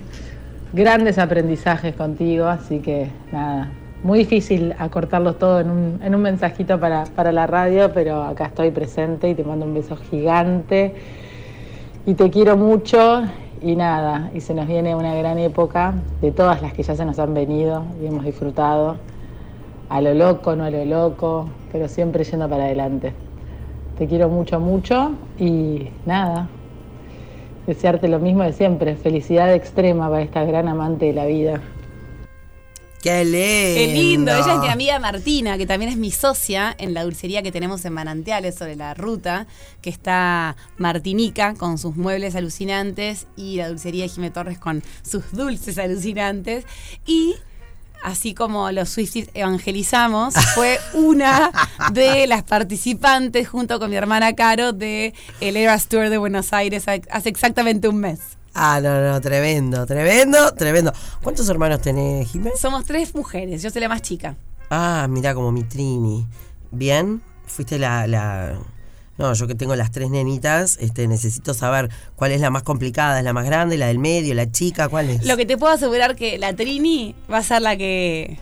[0.72, 3.70] Grandes aprendizajes contigo, así que nada,
[4.04, 8.46] muy difícil acortarlo todo en un, en un mensajito para, para la radio, pero acá
[8.46, 10.94] estoy presente y te mando un beso gigante
[12.06, 13.24] y te quiero mucho
[13.60, 17.04] y nada, y se nos viene una gran época de todas las que ya se
[17.04, 18.96] nos han venido y hemos disfrutado,
[19.88, 23.12] a lo loco, no a lo loco, pero siempre yendo para adelante.
[23.98, 26.48] Te quiero mucho, mucho y nada,
[27.66, 31.60] desearte lo mismo de siempre, felicidad extrema para esta gran amante de la vida.
[33.06, 33.36] ¡Qué lindo!
[33.38, 34.32] Qué lindo.
[34.32, 37.84] Ella es mi amiga Martina, que también es mi socia en la dulcería que tenemos
[37.84, 39.46] en Manantiales sobre la ruta,
[39.80, 45.30] que está Martinica con sus muebles alucinantes y la dulcería de Jimé Torres con sus
[45.30, 46.64] dulces alucinantes.
[47.06, 47.36] Y
[48.02, 51.52] así como los Swifties evangelizamos, fue una
[51.92, 56.86] de las participantes junto con mi hermana Caro de el Eras Tour de Buenos Aires
[56.88, 58.35] hace exactamente un mes.
[58.58, 60.90] Ah, no, no, tremendo, tremendo, tremendo.
[61.22, 62.58] ¿Cuántos hermanos tenés, Jiménez?
[62.58, 64.34] Somos tres mujeres, yo soy la más chica.
[64.70, 66.26] Ah, mira, como mi Trini.
[66.70, 67.20] ¿Bien?
[67.44, 68.58] Fuiste la, la...
[69.18, 73.18] No, yo que tengo las tres nenitas, este, necesito saber cuál es la más complicada,
[73.18, 75.26] es la más grande, la del medio, la chica, cuál es.
[75.26, 78.38] Lo que te puedo asegurar que la Trini va a ser la que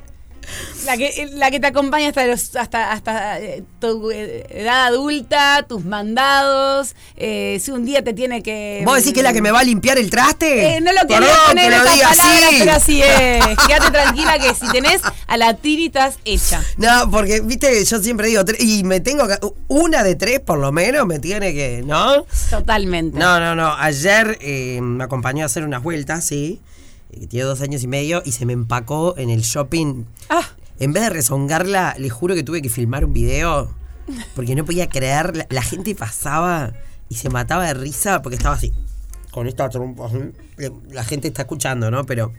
[0.85, 5.65] la que, la que te acompaña hasta los, hasta, hasta eh, tu eh, edad adulta,
[5.69, 6.95] tus mandados.
[7.17, 8.83] Eh, si un día te tiene que.
[8.85, 10.81] ¿Vos decís que es la que me va a limpiar el traste?
[10.81, 13.45] no lo quería poner en esta palabra, pero así es.
[13.67, 16.63] Quédate tranquila que si tenés a la tiri estás hecha.
[16.77, 19.39] No, porque, viste, yo siempre digo, y me tengo que.
[19.69, 21.83] Una de tres por lo menos me tiene que.
[21.85, 22.25] ¿No?
[22.51, 23.19] Totalmente.
[23.19, 23.75] No, no, no.
[23.75, 24.39] Ayer
[24.81, 26.61] me acompañó a hacer unas vueltas, sí
[27.19, 30.05] que tiene dos años y medio, y se me empacó en el shopping.
[30.29, 30.43] Ah.
[30.79, 33.75] En vez de rezongarla, le juro que tuve que filmar un video,
[34.35, 36.73] porque no podía creer, la, gente pasaba
[37.09, 38.73] y se mataba de risa porque estaba así,
[39.31, 40.11] con esta trompa.
[40.91, 42.05] La gente está escuchando, ¿no?
[42.05, 42.33] Pero...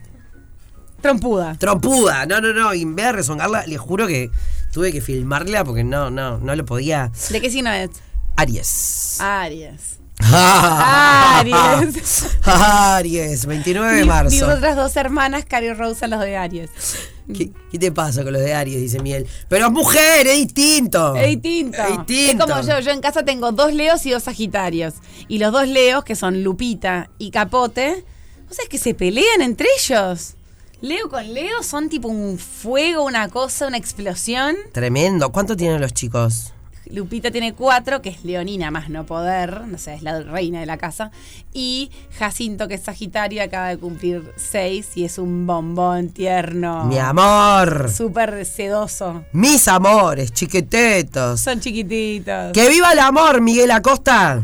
[1.01, 1.55] Trompuda.
[1.59, 2.73] Trompuda, no, no, no.
[2.73, 4.31] Y en vez de rezongarla, le juro que
[4.71, 7.11] tuve que filmarla porque no, no, no lo podía.
[7.29, 7.91] ¿De qué signo es?
[8.35, 9.17] Aries.
[9.21, 9.99] Aries.
[10.33, 12.25] Aries.
[12.43, 14.31] Aries, 29 de marzo.
[14.31, 16.69] Mis otras dos hermanas, Cari y Rosa, los de Aries.
[17.33, 18.79] ¿Qué, te pasa con los de Aries?
[18.79, 19.27] Dice Miel.
[19.49, 21.15] Pero es mujer, es distinto.
[21.15, 21.77] Es distinto.
[21.81, 22.45] Es distinto.
[22.45, 24.95] Es como yo, yo en casa tengo dos Leos y dos Sagitarios.
[25.27, 28.05] Y los dos Leos, que son Lupita y Capote,
[28.49, 30.35] ¿o sea, es que se pelean entre ellos?
[30.81, 34.55] Leo con Leo son tipo un fuego, una cosa, una explosión.
[34.71, 35.31] Tremendo.
[35.31, 36.53] ¿Cuánto tienen los chicos?
[36.91, 40.65] Lupita tiene cuatro, que es Leonina más no poder, no sé, es la reina de
[40.65, 41.11] la casa.
[41.53, 46.85] Y Jacinto, que es Sagitario, acaba de cumplir seis y es un bombón tierno.
[46.85, 47.89] Mi amor.
[47.89, 49.23] Súper sedoso.
[49.31, 51.39] Mis amores, chiquitetos.
[51.39, 52.51] Son chiquititos.
[52.53, 54.43] ¡Que viva el amor, Miguel Acosta!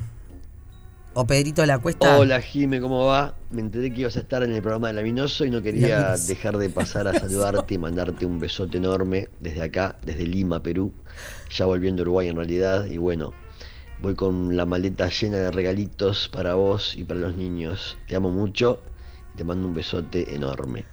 [1.13, 2.17] O Pedrito de la Cuesta.
[2.17, 3.36] Hola Jime, ¿cómo va?
[3.50, 6.58] Me enteré que ibas a estar en el programa de Laminoso y no quería dejar
[6.58, 10.93] de pasar a saludarte y mandarte un besote enorme desde acá, desde Lima, Perú
[11.50, 13.34] ya volviendo a Uruguay en realidad, y bueno,
[14.02, 17.97] voy con la maleta llena de regalitos para vos y para los niños.
[18.08, 18.82] Te amo mucho
[19.34, 20.86] y te mando un besote enorme.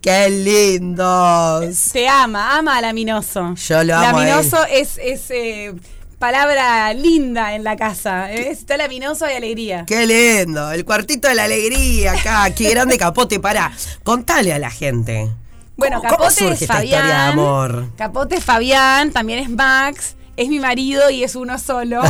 [0.00, 1.90] ¡Qué lindos!
[1.92, 3.54] Te ama, ama a Laminoso.
[3.54, 4.18] Yo lo amo.
[4.18, 5.74] Laminoso es, es eh,
[6.22, 8.32] palabra linda en la casa.
[8.32, 8.50] ¿eh?
[8.50, 9.84] Está laminoso y alegría.
[9.88, 10.70] ¡Qué lindo!
[10.70, 12.48] El cuartito de la alegría acá.
[12.54, 13.40] ¡Qué grande capote!
[13.40, 13.72] Para,
[14.04, 15.28] contale a la gente.
[15.76, 17.90] Bueno, Capote es Fabián.
[17.96, 20.14] Capote es Fabián, también es Max.
[20.36, 22.00] Es mi marido y es uno solo.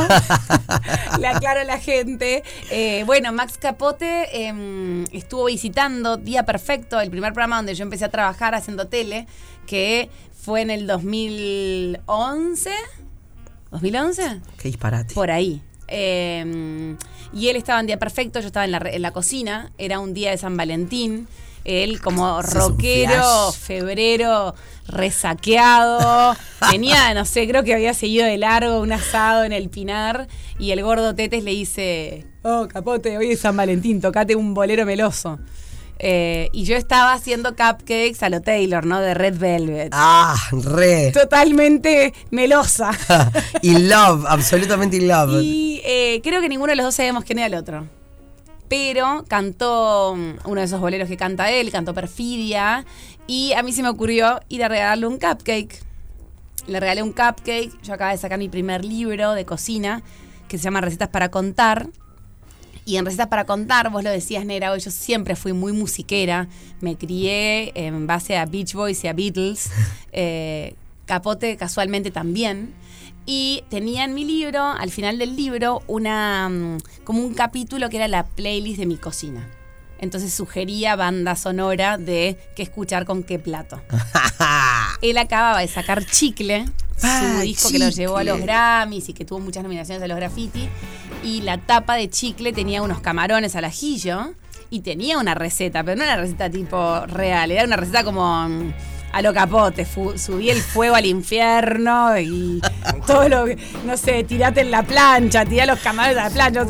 [1.19, 2.43] Le aclaro a la gente.
[2.71, 8.05] Eh, bueno, Max Capote em, estuvo visitando Día Perfecto, el primer programa donde yo empecé
[8.05, 9.27] a trabajar haciendo tele,
[9.67, 12.73] que fue en el 2011.
[13.73, 14.41] ¿2011?
[14.59, 15.15] Qué disparate.
[15.15, 15.61] Por ahí.
[15.89, 16.97] Em,
[17.33, 20.15] y él estaba en Día Perfecto, yo estaba en la, en la cocina, era un
[20.15, 21.27] día de San Valentín
[21.65, 24.55] él como rockero, febrero,
[24.87, 26.37] resaqueado.
[26.71, 30.71] Tenía, no sé, creo que había seguido de largo un asado en el Pinar y
[30.71, 35.39] el gordo Tetes le dice, oh, capote, hoy es San Valentín, tocate un bolero meloso.
[36.05, 39.01] Eh, y yo estaba haciendo cupcakes a lo Taylor, ¿no?
[39.01, 39.91] De Red Velvet.
[39.93, 41.13] Ah, re.
[41.13, 42.91] Totalmente melosa.
[43.63, 45.41] in love, absolutamente in love.
[45.41, 47.87] Y eh, creo que ninguno de los dos sabemos quién era el otro
[48.73, 52.87] pero cantó mm, uno de esos boleros que canta él, cantó Perfidia,
[53.27, 55.79] y a mí se me ocurrió ir a regalarle un cupcake.
[56.67, 60.03] Le regalé un cupcake, yo acabo de sacar mi primer libro de cocina,
[60.49, 61.89] que se llama Recetas para Contar.
[62.85, 66.49] Y en Recetas para Contar, vos lo decías, Nera, yo siempre fui muy musiquera,
[66.81, 69.71] me crié en base a Beach Boys y a Beatles,
[70.13, 70.75] eh,
[71.07, 72.75] Capote casualmente también
[73.27, 77.97] y tenía en mi libro, al final del libro, una mm, como un capítulo que
[77.97, 79.49] era la playlist de mi cocina.
[79.99, 83.81] Entonces sugería banda sonora de qué escuchar con qué plato.
[85.03, 86.65] Él acababa de sacar Chicle,
[87.03, 90.09] su ah, disco que lo llevó a los Grammys y que tuvo muchas nominaciones a
[90.09, 90.69] los graffiti.
[91.25, 94.33] Y la tapa de Chicle tenía unos camarones al ajillo
[94.71, 98.49] y tenía una receta, pero no era una receta tipo real, era una receta como
[98.49, 98.73] mm,
[99.13, 102.61] a lo capote, subí el fuego al infierno y
[103.07, 106.67] todo lo que, no sé, tirate en la plancha, tirá los camarones a la plancha.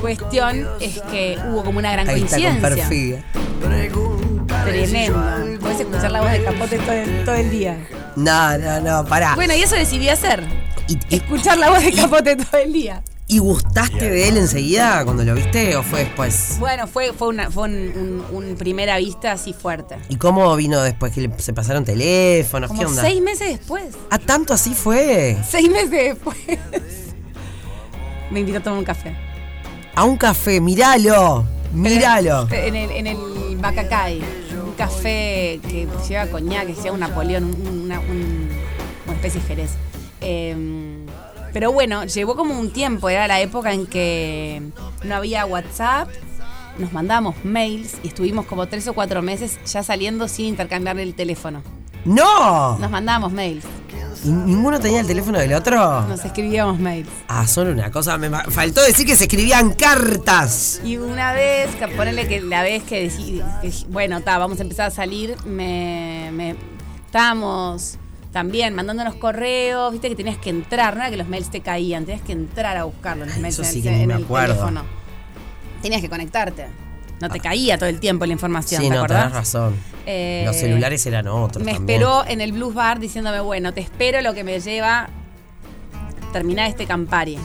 [0.00, 3.24] Cuestión es que hubo como una gran coincidencia.
[4.72, 5.58] Tremendo.
[5.60, 6.78] Puedes escuchar la voz de capote
[7.24, 7.86] todo el, día.
[8.16, 9.34] No, no, no, pará.
[9.34, 10.44] Bueno, y eso decidí hacer.
[11.10, 13.02] escuchar la voz de capote todo el día.
[13.30, 16.56] ¿Y gustaste de él enseguida cuando lo viste o fue después?
[16.58, 19.96] Bueno, fue, fue, una, fue un, un- un primera vista así fuerte.
[20.08, 22.68] ¿Y cómo vino después que se pasaron teléfonos?
[22.68, 23.02] Como ¿Qué onda?
[23.02, 23.84] seis meses después.
[24.10, 25.36] ¿Ah, tanto así fue?
[25.46, 26.36] Seis meses después.
[28.30, 29.14] Me invitó a tomar un café.
[29.94, 31.44] A un café, míralo.
[31.72, 32.48] Míralo.
[32.50, 34.22] En el, en el Bacacay.
[34.78, 38.48] Café que lleva coñac, que lleva un Napoleón, un- una, un-
[39.12, 39.70] especie de jerez.
[40.20, 41.04] Eh,
[41.52, 44.62] pero bueno, llevó como un tiempo, era la época en que
[45.04, 46.08] no había WhatsApp,
[46.78, 51.14] nos mandábamos mails y estuvimos como tres o cuatro meses ya saliendo sin intercambiar el
[51.14, 51.62] teléfono.
[52.08, 52.78] ¡No!
[52.78, 53.64] Nos mandábamos mails,
[54.24, 56.00] ¿Y ninguno tenía el teléfono del otro?
[56.02, 57.08] nos escribíamos mails.
[57.28, 58.18] Ah, solo una cosa.
[58.18, 60.80] Me faltó decir que se escribían cartas.
[60.84, 64.88] Y una vez, ponele que la vez que decí, que, bueno, ta, vamos a empezar
[64.88, 66.56] a salir, me, me
[67.06, 67.96] estábamos
[68.32, 72.04] también mandándonos correos, viste que tenías que entrar, no era que los mails te caían,
[72.04, 74.54] tenías que entrar a buscarlos, los mails eso en, sí que en me el acuerdo.
[74.54, 74.82] teléfono.
[75.80, 76.66] Tenías que conectarte.
[77.20, 79.22] No te caía todo el tiempo la información, sí, ¿te no, acordás?
[79.24, 79.74] tenés razón.
[80.06, 81.64] Eh, Los celulares eran otros.
[81.64, 81.96] Me también.
[82.00, 85.08] esperó en el Blues Bar diciéndome, bueno, te espero lo que me lleva
[86.32, 87.38] terminar este Campari.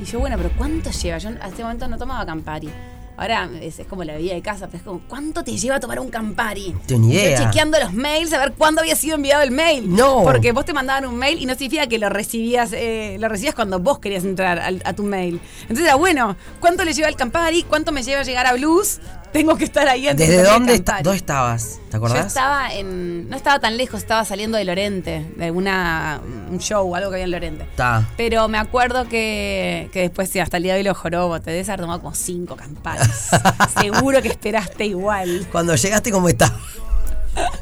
[0.00, 1.18] Y yo, bueno, pero ¿cuánto lleva?
[1.18, 2.70] Yo hasta ese momento no tomaba Campari.
[3.18, 5.80] Ahora es, es como la vida de casa, pero es como, ¿cuánto te lleva a
[5.80, 6.72] tomar un Campari?
[6.86, 7.36] Yo idea.
[7.36, 9.92] chequeando los mails a ver cuándo había sido enviado el mail.
[9.94, 10.22] No.
[10.22, 13.56] Porque vos te mandaban un mail y no significa que lo recibías, eh, lo recibías
[13.56, 15.40] cuando vos querías entrar al- a tu mail.
[15.62, 17.64] Entonces era, bueno, ¿cuánto le lleva el Campari?
[17.64, 19.00] ¿Cuánto me lleva a llegar a Blues?
[19.32, 21.02] Tengo que estar ahí antes de ¿Desde tomar dónde, Campari.
[21.04, 21.78] dónde estabas?
[21.90, 22.18] ¿Te acordás?
[22.20, 23.28] Yo estaba en.
[23.28, 26.20] No estaba tan lejos, estaba saliendo de Lorente, de alguna.
[26.50, 27.64] un show, algo que había en Lorente.
[27.64, 28.08] Está.
[28.16, 31.50] Pero me acuerdo que, que después, sí, hasta el día de hoy los jorobos, te
[31.50, 33.28] debes haber tomado como cinco campanas.
[33.80, 35.46] Seguro que esperaste igual.
[35.52, 36.58] Cuando llegaste, ¿cómo estaba?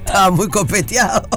[0.06, 1.28] Estaba muy copeteado.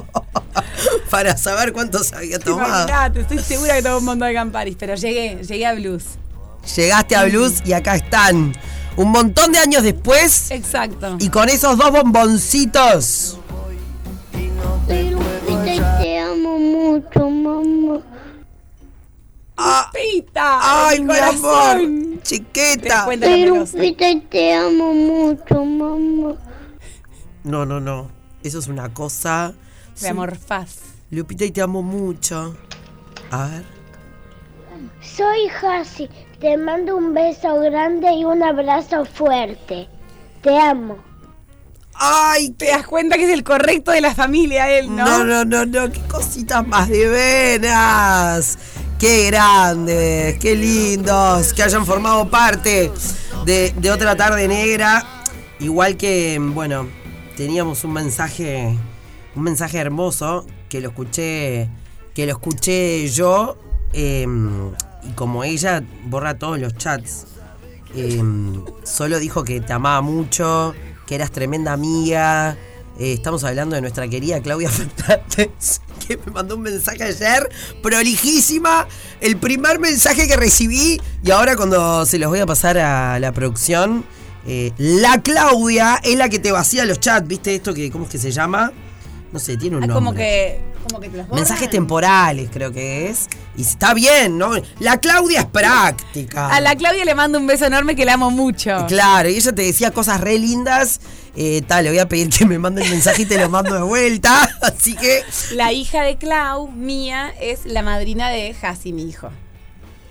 [1.10, 2.84] Para saber cuántos había tomado.
[2.84, 6.04] Imaginate, estoy segura que tomé un montón de camparis, pero llegué, llegué a Blues.
[6.76, 8.52] Llegaste a Blues y acá están.
[9.00, 10.50] Un montón de años después.
[10.50, 11.16] Exacto.
[11.18, 13.38] Y con esos dos bomboncitos.
[14.86, 18.02] Te amo mucho, mamá.
[19.90, 20.88] ¡Pita!
[20.88, 21.78] ¡Ay, mi corazón!
[21.80, 22.22] amor!
[22.22, 23.04] Chiquita.
[23.06, 23.78] cuenta la Pero melosa.
[23.78, 26.36] Pita, te amo mucho, mamá.
[27.42, 28.10] No, no, no.
[28.42, 29.54] Eso es una cosa.
[29.98, 30.76] De amor faz.
[31.10, 32.54] Lupita, y te amo mucho.
[33.30, 33.79] A ver.
[35.00, 36.08] Soy Hasi.
[36.40, 39.88] Te mando un beso grande y un abrazo fuerte.
[40.42, 40.96] Te amo.
[41.94, 42.50] ¡Ay!
[42.50, 45.04] Te das cuenta que es el correcto de la familia, él, ¿no?
[45.04, 45.92] No, no, no, no.
[45.92, 48.58] Qué cositas más divinas.
[48.98, 52.92] Qué grandes, qué lindos que hayan formado parte
[53.46, 55.24] de, de otra tarde negra.
[55.58, 56.86] Igual que, bueno,
[57.36, 58.76] teníamos un mensaje,
[59.34, 61.70] un mensaje hermoso que lo escuché,
[62.14, 63.56] que lo escuché yo.
[63.92, 64.26] Eh,
[65.02, 67.26] y como ella borra todos los chats,
[67.94, 68.22] eh,
[68.84, 70.74] solo dijo que te amaba mucho,
[71.06, 72.56] que eras tremenda amiga.
[72.98, 77.48] Eh, estamos hablando de nuestra querida Claudia Fernández, que me mandó un mensaje ayer,
[77.82, 78.86] prolijísima,
[79.20, 83.32] el primer mensaje que recibí, y ahora cuando se los voy a pasar a la
[83.32, 84.04] producción,
[84.46, 88.10] eh, la Claudia es la que te vacía los chats, ¿viste esto que, cómo es
[88.10, 88.70] que se llama?
[89.32, 90.04] No sé, tiene un Ah, nombre.
[90.04, 91.42] como que, como que te los borran.
[91.42, 93.28] Mensajes temporales, creo que es.
[93.56, 94.52] Y está bien, ¿no?
[94.78, 96.48] La Claudia es práctica.
[96.48, 98.86] A la Claudia le mando un beso enorme que la amo mucho.
[98.88, 101.00] Claro, y ella te decía cosas re lindas.
[101.36, 103.74] Eh, tal, le voy a pedir que me mande el mensaje y te lo mando
[103.74, 104.48] de vuelta.
[104.62, 105.22] Así que.
[105.52, 109.30] La hija de Clau, Mía, es la madrina de Hasi, mi hijo.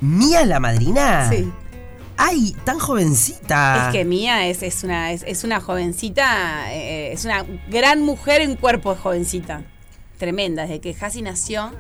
[0.02, 1.30] ¿Mía la madrina?
[1.30, 1.52] Sí.
[2.22, 3.88] Ay, tan jovencita.
[3.88, 8.42] Es que Mía es, es una, es, es una jovencita, eh, es una gran mujer
[8.42, 9.64] en cuerpo de jovencita.
[10.20, 11.72] Tremenda, desde que Hasi nació,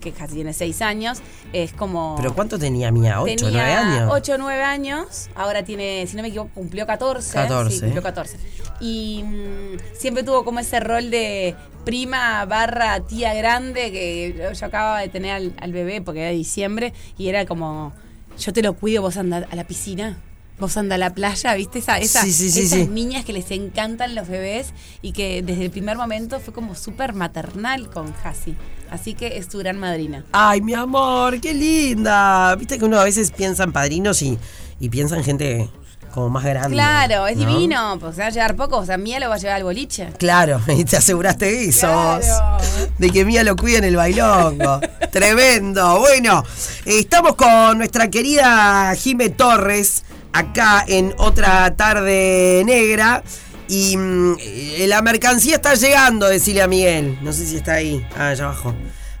[0.00, 1.20] que Hasi tiene seis años,
[1.52, 2.16] es como...
[2.16, 3.20] ¿Pero cuánto tenía Mía?
[3.20, 4.10] ¿Ocho, tenía nueve años?
[4.12, 7.34] 8 o 9 años, ahora tiene, si no me equivoco, cumplió 14.
[7.34, 7.70] 14.
[7.74, 8.38] Sí, cumplió 14.
[8.80, 14.66] Y mm, siempre tuvo como ese rol de prima barra tía grande, que yo, yo
[14.66, 17.92] acababa de tener al, al bebé porque era diciembre, y era como,
[18.38, 20.18] yo te lo cuido, vos anda a la piscina.
[20.58, 21.80] Vos anda a la playa, ¿viste?
[21.80, 24.68] Esa, esa- Sí, sí, sí, esas niñas que les encantan los bebés
[25.00, 28.54] y que desde el primer momento fue como súper maternal con Hasi.
[28.90, 30.24] Así que es tu gran madrina.
[30.32, 32.54] Ay, mi amor, qué linda.
[32.56, 34.38] Viste que uno a veces piensa en padrinos y,
[34.78, 35.70] y piensa en gente
[36.12, 36.74] como más grande.
[36.74, 37.48] Claro, es ¿no?
[37.48, 39.64] divino, pues se va a llevar poco, o sea, Mía lo va a llevar al
[39.64, 40.12] boliche.
[40.18, 41.86] Claro, y te aseguraste de eso.
[41.88, 42.58] Claro.
[42.98, 44.78] De que Mía lo cuide en el bailongo.
[45.10, 45.98] Tremendo.
[46.00, 46.44] Bueno,
[46.84, 53.22] eh, estamos con nuestra querida Jime Torres, acá en otra tarde negra.
[53.68, 57.18] Y mm, eh, la mercancía está llegando, decirle a Miguel.
[57.22, 58.06] No sé si está ahí.
[58.16, 58.74] Ah, allá abajo.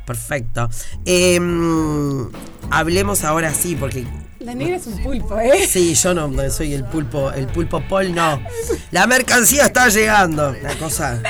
[0.04, 0.68] Perfecto.
[1.04, 2.32] Eh, mm,
[2.70, 4.04] hablemos ahora sí, porque.
[4.40, 5.66] La negra es un pulpo, ¿eh?
[5.68, 8.42] Sí, yo no, no soy el pulpo, el pulpo Paul, no.
[8.90, 10.52] La mercancía está llegando.
[10.60, 11.22] La cosa.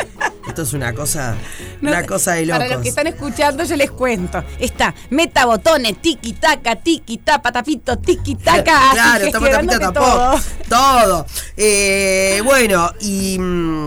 [0.46, 1.36] Esto es una cosa,
[1.80, 2.58] una cosa de locos.
[2.58, 4.42] Para los que están escuchando, yo les cuento.
[4.58, 8.80] Está meta botones, tiki taca, tiki tapa, tapito, tiki taca.
[8.92, 10.00] claro, tapa, tapita, tapó.
[10.00, 10.40] Todo.
[10.68, 11.26] todo.
[11.56, 13.86] Eh, bueno, y mm,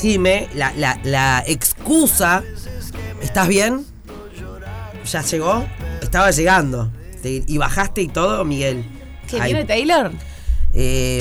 [0.00, 2.42] Jime, la, la, la excusa.
[3.22, 3.86] ¿Estás bien?
[5.10, 5.64] ¿Ya llegó?
[6.02, 6.90] Estaba llegando.
[7.22, 8.84] ¿Y bajaste y todo, Miguel?
[9.28, 10.12] ¿Que viene Taylor?
[10.74, 11.20] Eh,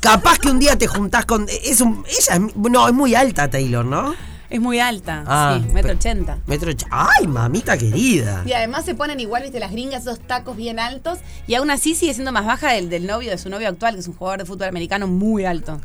[0.00, 1.46] capaz que un día te juntás con.
[1.48, 4.14] Es un, ella es, no, es muy alta Taylor, ¿no?
[4.48, 6.38] Es muy alta, ah, sí, metro ochenta.
[6.46, 8.44] Metro ¡Ay, mamita querida!
[8.46, 11.18] Y además se ponen igual, viste, las gringas, esos tacos bien altos.
[11.48, 14.00] Y aún así sigue siendo más baja del, del novio, de su novio actual, que
[14.00, 15.80] es un jugador de fútbol americano muy alto.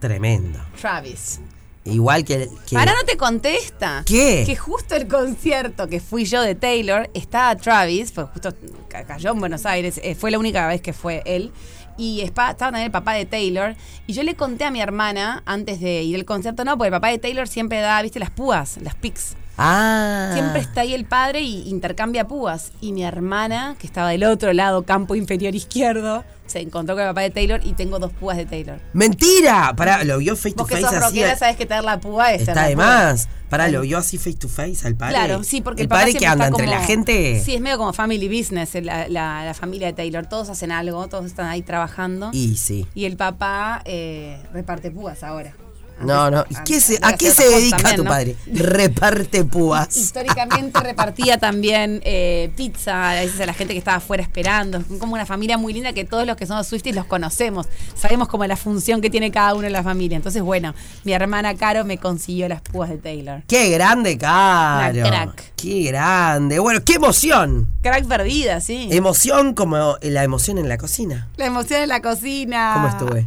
[0.00, 0.58] Tremendo.
[0.80, 1.40] Travis.
[1.84, 4.02] Igual que, Ahora no te contesta.
[4.04, 4.42] ¿Qué?
[4.44, 8.52] Que justo el concierto que fui yo de Taylor estaba Travis, pues justo
[8.88, 11.52] cayó en Buenos Aires, eh, fue la única vez que fue él
[11.96, 13.74] y estaba también el papá de Taylor.
[14.06, 16.92] Y yo le conté a mi hermana antes de ir al concierto, no, porque el
[16.92, 19.36] papá de Taylor siempre da, viste, las púas, las pics.
[19.58, 20.30] Ah.
[20.34, 22.72] Siempre está ahí el padre y intercambia púas.
[22.80, 27.10] Y mi hermana, que estaba del otro lado, campo inferior izquierdo, se encontró con el
[27.10, 28.80] papá de Taylor y tengo dos púas de Taylor.
[28.92, 29.74] ¡Mentira!
[29.76, 31.20] Pará, lo vio face to face sos así.
[31.38, 33.28] sabes que tener la púa es Está de más.
[33.48, 35.14] Pará, lo vio así face to face al padre.
[35.14, 37.40] Claro, sí, porque el, padre que anda entre la gente.
[37.44, 40.26] Sí, es medio como family business la, la, familia de Taylor.
[40.26, 42.30] Todos hacen algo, todos están ahí trabajando.
[42.32, 42.86] Y sí.
[42.94, 45.54] Y el papá eh, reparte púas ahora.
[46.00, 46.44] No, no.
[46.50, 48.36] ¿Y qué se, ¿A qué se dedica tu padre?
[48.46, 49.96] Reparte púas.
[49.96, 54.82] Históricamente repartía también eh, pizza a veces a la gente que estaba afuera esperando.
[54.98, 57.66] Como una familia muy linda que todos los que somos Swifties los conocemos.
[57.94, 60.16] Sabemos como la función que tiene cada uno en la familia.
[60.16, 60.74] Entonces, bueno,
[61.04, 63.42] mi hermana Caro me consiguió las púas de Taylor.
[63.46, 65.02] ¡Qué grande, Caro!
[65.02, 65.52] crack.
[65.56, 66.58] ¡Qué grande!
[66.58, 67.70] Bueno, ¡qué emoción!
[67.82, 68.88] Crack perdida, sí.
[68.90, 71.28] Emoción como la emoción en la cocina.
[71.36, 72.72] La emoción en la cocina.
[72.74, 73.26] ¿Cómo estuve?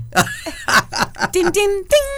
[1.32, 2.09] tin, tin, tin.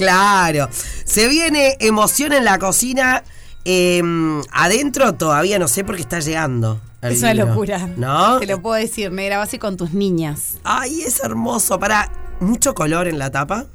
[0.00, 0.68] Claro.
[1.04, 3.22] Se viene emoción en la cocina.
[3.64, 6.80] Em, adentro todavía no sé por qué está llegando.
[7.02, 7.86] Es una locura.
[7.96, 8.38] ¿No?
[8.38, 10.58] Te lo puedo decir, me grabás con tus niñas.
[10.64, 11.78] Ay, es hermoso.
[11.78, 13.66] Para, mucho color en la tapa.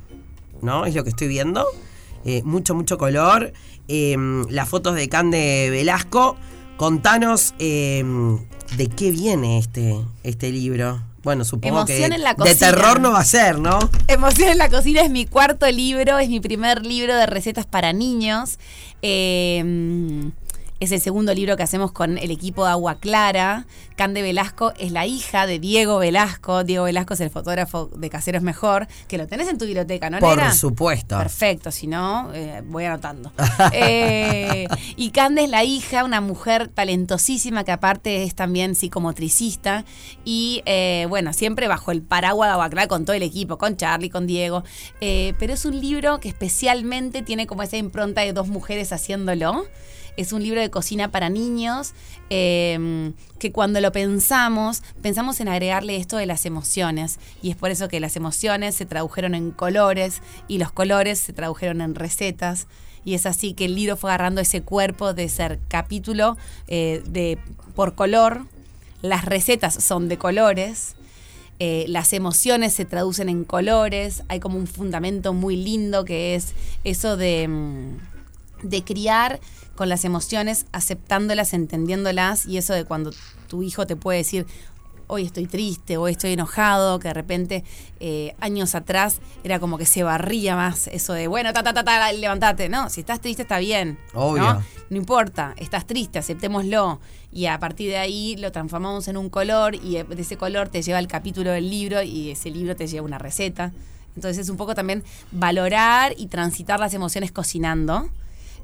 [0.61, 0.85] ¿No?
[0.85, 1.65] Es lo que estoy viendo.
[2.25, 3.53] Eh, mucho, mucho color.
[3.87, 6.37] Em, las fotos de Cande Velasco.
[6.77, 8.39] Contanos em,
[8.77, 11.01] de qué viene este, este libro.
[11.25, 13.79] Bueno, supongo que de terror no va a ser, ¿no?
[14.07, 17.93] Emoción en la cocina es mi cuarto libro, es mi primer libro de recetas para
[17.93, 18.59] niños.
[19.01, 20.31] Eh,
[20.79, 23.65] es el segundo libro que hacemos con el equipo de Agua Clara.
[23.95, 26.65] Cande Velasco es la hija de Diego Velasco.
[26.65, 30.19] Diego Velasco es el fotógrafo de Caseros Mejor, que lo tenés en tu biblioteca, ¿no?
[30.19, 31.17] Por supuesto.
[31.17, 33.31] Perfecto, si no, eh, voy anotando.
[33.71, 39.85] Eh, y Cande es la hija, una mujer talentosísima que aparte es también psicomotricista.
[40.23, 43.77] Y eh, bueno, siempre bajo el paraguas de Agua Clara con todo el equipo, con
[43.77, 44.63] Charlie, con Diego.
[44.99, 49.65] pero es un libro que especialmente tiene como esa impronta de dos mujeres haciéndolo.
[50.17, 51.93] Es un libro de cocina para niños
[52.29, 57.19] em, que cuando lo pensamos, pensamos en agregarle esto de las emociones.
[57.41, 61.33] Y es por eso que las emociones se tradujeron en colores y los colores se
[61.33, 62.67] tradujeron en recetas.
[63.03, 66.37] Y es así que el libro fue agarrando ese cuerpo de ser capítulo
[66.67, 67.37] eh, de,
[67.75, 68.45] por color.
[69.01, 70.95] Las recetas son de colores.
[71.59, 76.53] Eh, las emociones se traducen en colores, hay como un fundamento muy lindo que es
[76.83, 79.39] eso de, mm, de criar
[79.75, 83.11] con las emociones, aceptándolas, entendiéndolas y eso de cuando
[83.47, 84.45] tu hijo te puede decir,
[85.07, 87.63] hoy estoy triste, hoy estoy enojado, que de repente
[87.99, 91.83] eh, años atrás era como que se barría más eso de, bueno, ta, ta, ta,
[91.83, 92.69] ta, levantate.
[92.69, 93.97] No, si estás triste está bien.
[94.13, 94.43] Obvio.
[94.43, 94.63] ¿no?
[94.89, 96.99] no importa, estás triste, aceptémoslo.
[97.31, 100.81] Y a partir de ahí lo transformamos en un color y de ese color te
[100.81, 103.73] lleva el capítulo del libro y ese libro te lleva una receta.
[104.15, 108.09] Entonces es un poco también valorar y transitar las emociones cocinando.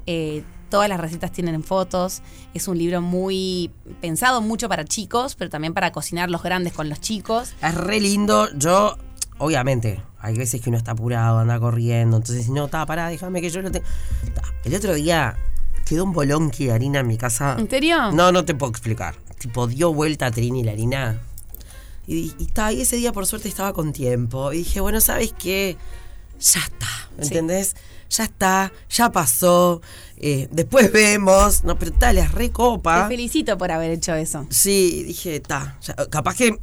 [0.06, 0.42] Eh,
[0.72, 2.22] todas las recetas tienen fotos.
[2.54, 3.70] Es un libro muy
[4.00, 7.52] pensado mucho para chicos, pero también para cocinar los grandes con los chicos.
[7.62, 8.48] Es re lindo.
[8.56, 8.96] Yo,
[9.36, 12.16] obviamente, hay veces que uno está apurado, anda corriendo.
[12.16, 13.86] Entonces, no, está, pará, déjame que yo lo tenga.
[14.64, 15.36] El otro día
[15.84, 17.54] quedó un bolonqui de harina en mi casa.
[17.58, 18.10] ¿En serio?
[18.12, 19.14] No, no te puedo explicar.
[19.38, 21.20] Tipo, dio vuelta a Trini la harina.
[22.06, 24.54] Y, y, y ese día, por suerte, estaba con tiempo.
[24.54, 25.76] Y dije, bueno, ¿sabes qué?
[26.40, 26.88] Ya está.
[27.18, 27.76] ¿Entendés?
[28.12, 29.80] Ya está, ya pasó,
[30.18, 33.04] eh, después vemos, no, pero tal, es recopa.
[33.04, 34.46] Te felicito por haber hecho eso.
[34.50, 35.78] Sí, dije, está,
[36.10, 36.58] capaz que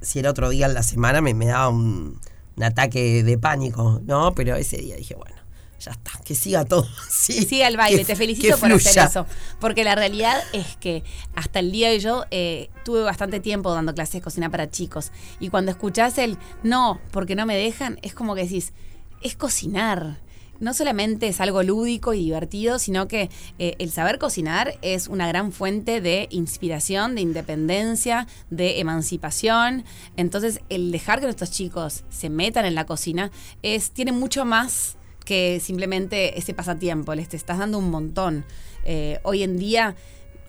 [0.00, 2.20] si el otro día en la semana me, me daba un,
[2.60, 4.34] ataque de pánico, ¿no?
[4.34, 5.34] Pero ese día dije, bueno,
[5.80, 6.86] ya está, que siga todo.
[7.26, 7.98] Que siga el baile.
[7.98, 9.26] que- Te felicito por hacer eso.
[9.60, 11.02] Porque la realidad es que
[11.34, 14.70] hasta el día de hoy yo eh, tuve bastante tiempo dando clases de cocina para
[14.70, 15.10] chicos.
[15.40, 18.72] Y cuando escuchás el no, porque no me dejan, es como que decís,
[19.20, 20.20] es cocinar.
[20.60, 25.26] No solamente es algo lúdico y divertido, sino que eh, el saber cocinar es una
[25.28, 29.84] gran fuente de inspiración, de independencia, de emancipación.
[30.16, 33.30] Entonces, el dejar que nuestros chicos se metan en la cocina
[33.62, 38.44] es, tiene mucho más que simplemente ese pasatiempo, les estás dando un montón.
[38.84, 39.96] Eh, hoy en día,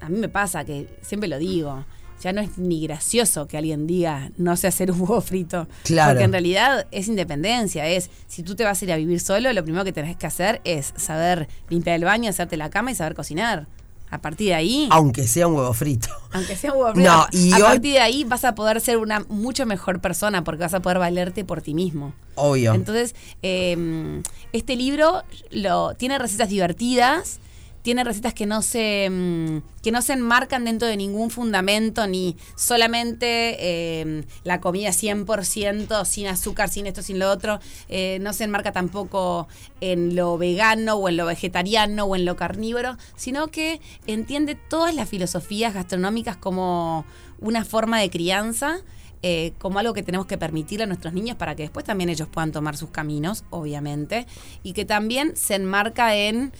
[0.02, 1.86] a mí me pasa que siempre lo digo,
[2.26, 5.68] ya no es ni gracioso que alguien diga no sé hacer un huevo frito.
[5.84, 6.12] Claro.
[6.12, 9.54] Porque en realidad es independencia, es si tú te vas a ir a vivir solo,
[9.54, 12.96] lo primero que tenés que hacer es saber limpiar el baño, hacerte la cama y
[12.96, 13.68] saber cocinar.
[14.12, 16.10] A partir de ahí, Aunque sea un huevo frito.
[16.32, 18.80] aunque sea un huevo frito, No, y a hoy- partir de ahí vas a poder
[18.80, 22.14] ser una mucho mejor persona porque vas a poder valerte por ti mismo.
[22.36, 22.74] Obvio.
[22.74, 24.22] Entonces, eh,
[24.54, 27.40] este libro lo, tiene recetas divertidas,
[27.86, 32.36] tiene recetas que no se mm, que no se enmarcan dentro de ningún fundamento, ni
[32.56, 37.60] solamente eh, la comida 100% sin azúcar, sin esto, sin lo otro.
[37.88, 39.48] Eh, no se enmarca tampoco
[39.82, 44.96] en lo vegano o en lo vegetariano o en lo carnívoro, sino que entiende todas
[44.96, 47.06] las filosofías gastronómicas como
[47.40, 48.80] una forma de crianza
[49.28, 52.28] eh, como algo que tenemos que permitirle a nuestros niños para que después también ellos
[52.28, 54.28] puedan tomar sus caminos, obviamente,
[54.62, 56.52] y que también se enmarca en,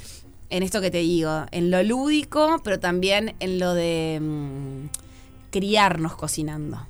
[0.50, 4.88] en esto que te digo, en lo lúdico, pero también en lo de mm,
[5.52, 6.86] criarnos cocinando.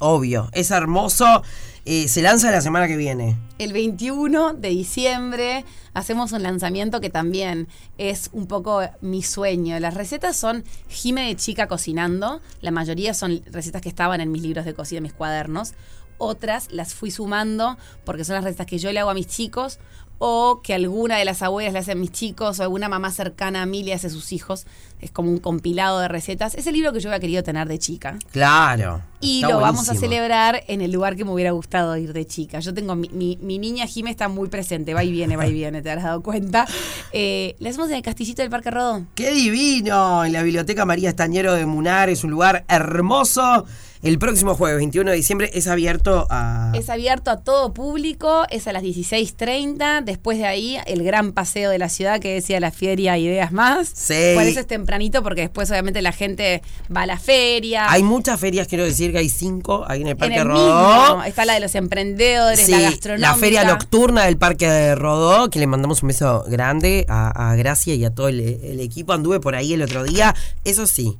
[0.00, 0.48] Obvio.
[0.52, 1.42] Es hermoso.
[1.84, 3.36] Eh, se lanza la semana que viene.
[3.58, 9.78] El 21 de diciembre hacemos un lanzamiento que también es un poco mi sueño.
[9.78, 12.40] Las recetas son Jime de chica cocinando.
[12.60, 15.74] La mayoría son recetas que estaban en mis libros de cocina, en mis cuadernos.
[16.18, 19.78] Otras las fui sumando porque son las recetas que yo le hago a mis chicos
[20.18, 23.62] o que alguna de las abuelas le hace a mis chicos o alguna mamá cercana
[23.62, 24.66] a mí le hace a sus hijos.
[25.00, 26.54] Es como un compilado de recetas.
[26.54, 28.16] Es el libro que yo había querido tener de chica.
[28.32, 29.02] Claro.
[29.20, 32.60] Y lo vamos a celebrar en el lugar que me hubiera gustado ir de chica.
[32.60, 35.52] Yo tengo, mi, mi- mi niña Jime está muy presente, va y viene, va y
[35.52, 36.66] viene, te habrás dado cuenta.
[37.12, 39.04] Eh, le hacemos en el castillito del Parque Rodó.
[39.14, 40.24] ¡Qué divino!
[40.24, 43.66] En la Biblioteca María Estañero de Munar es un lugar hermoso.
[44.04, 46.72] El próximo jueves, 21 de diciembre, es abierto a...
[46.74, 50.04] Es abierto a todo público, es a las 16.30.
[50.04, 53.88] Después de ahí, el gran paseo de la ciudad que decía la feria Ideas Más.
[53.94, 54.12] Sí.
[54.34, 56.60] Por eso es tempranito, porque después obviamente la gente
[56.94, 57.90] va a la feria.
[57.90, 61.06] Hay muchas ferias, quiero decir que hay cinco ahí en el en Parque el Rodó.
[61.08, 63.30] mismo, está la de los emprendedores, Sí, la gastronómica.
[63.30, 67.56] la feria nocturna del Parque de Rodó, que le mandamos un beso grande a, a
[67.56, 69.14] Gracia y a todo el, el equipo.
[69.14, 70.34] Anduve por ahí el otro día.
[70.64, 71.16] Eso sí,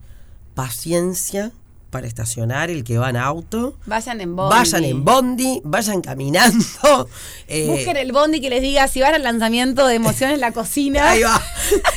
[0.55, 1.51] paciencia
[1.95, 3.78] para estacionar el que va en auto.
[3.86, 4.53] Vayan en bondi.
[4.53, 6.66] Vayan en bondi, vayan caminando.
[7.47, 10.51] eh, Busquen el bondi que les diga si van al lanzamiento de emociones en la
[10.61, 11.12] cocina.
[11.12, 11.40] Ahí va.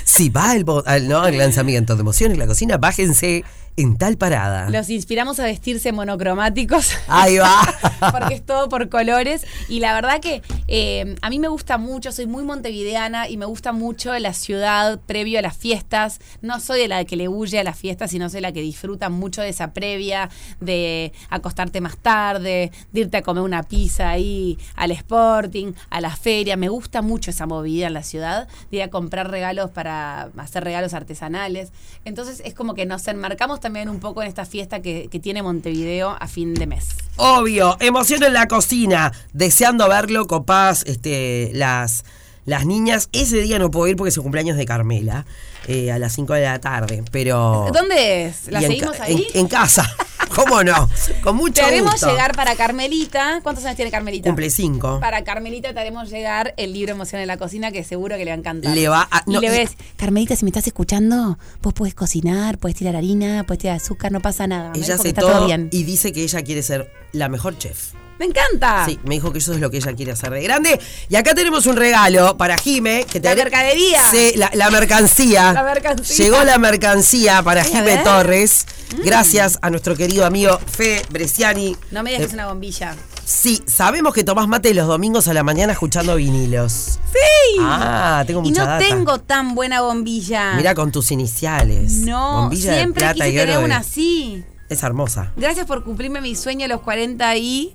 [0.04, 0.66] Si va el,
[1.08, 3.44] no, al lanzamiento de emociones en la cocina, bájense
[3.78, 4.72] en tal parada.
[4.72, 6.94] Los inspiramos a vestirse monocromáticos.
[7.08, 7.62] Ahí va.
[8.12, 9.46] porque es todo por colores.
[9.70, 13.46] Y la verdad que eh, a mí me gusta mucho, soy muy montevideana y me
[13.46, 16.20] gusta mucho la ciudad previo a las fiestas.
[16.42, 19.10] No soy de la que le huye a las fiestas, sino soy la que disfruta
[19.10, 24.58] mucho de esa previa, de acostarte más tarde, de irte a comer una pizza ahí
[24.76, 26.58] al Sporting, a la feria.
[26.58, 30.64] Me gusta mucho esa movida en la ciudad, de ir a comprar regalos para hacer
[30.64, 31.72] regalos artesanales.
[32.06, 35.44] Entonces es como que nos enmarcamos también un poco en esta fiesta que, que tiene
[35.44, 36.88] Montevideo a fin de mes.
[37.18, 42.06] Obvio, emoción en la cocina, deseando verlo, copás, este, las,
[42.48, 43.10] las niñas.
[43.12, 45.26] Ese día no puedo ir porque es el cumpleaños de Carmela,
[45.68, 47.68] eh, a las 5 de la tarde, pero...
[47.72, 48.48] ¿Dónde es?
[48.48, 49.28] ¿La en seguimos ahí?
[49.34, 49.86] En, en casa,
[50.36, 50.90] ¿cómo no?
[51.22, 52.10] Con mucho te haremos gusto.
[52.10, 53.42] llegar para Carmelita.
[53.44, 54.30] ¿Cuántos años tiene Carmelita?
[54.30, 55.00] Cumple 5.
[55.02, 58.32] Para Carmelita te haremos llegar el libro Emoción en la cocina que seguro que le
[58.32, 58.74] va a encantar.
[58.74, 62.78] Le va a- y le ves, Carmelita, si me estás escuchando, vos podés cocinar, podés
[62.78, 64.72] tirar harina, podés tirar azúcar, no pasa nada.
[64.74, 65.68] Ella hace todo, todo bien.
[65.74, 67.92] y dice que ella quiere ser la mejor chef.
[68.20, 68.84] ¡Me encanta!
[68.86, 70.80] Sí, me dijo que eso es lo que ella quiere hacer de grande.
[71.10, 73.06] Y acá tenemos un regalo para Jime.
[73.12, 74.02] Que te La mercadería.
[74.12, 75.54] Sí, la, la mercancía.
[75.54, 76.16] La mercancía.
[76.26, 77.98] Llegó la mercancía para Jime.
[77.98, 78.66] Torres.
[78.98, 79.02] Mm.
[79.04, 81.76] Gracias a nuestro querido amigo Fe Bresciani.
[81.92, 82.96] No me digas que Eh, es una bombilla.
[83.26, 86.98] Sí, sabemos que tomás mate los domingos a la mañana escuchando vinilos.
[87.12, 87.58] ¡Sí!
[87.60, 88.86] Ah, tengo y mucha no data.
[88.86, 90.54] tengo tan buena bombilla.
[90.54, 91.92] Mira con tus iniciales.
[91.98, 94.44] No, Bombilla de siempre plata quise y tener de- una así.
[94.70, 95.32] Es hermosa.
[95.36, 97.74] Gracias por cumplirme mi sueño a los 42.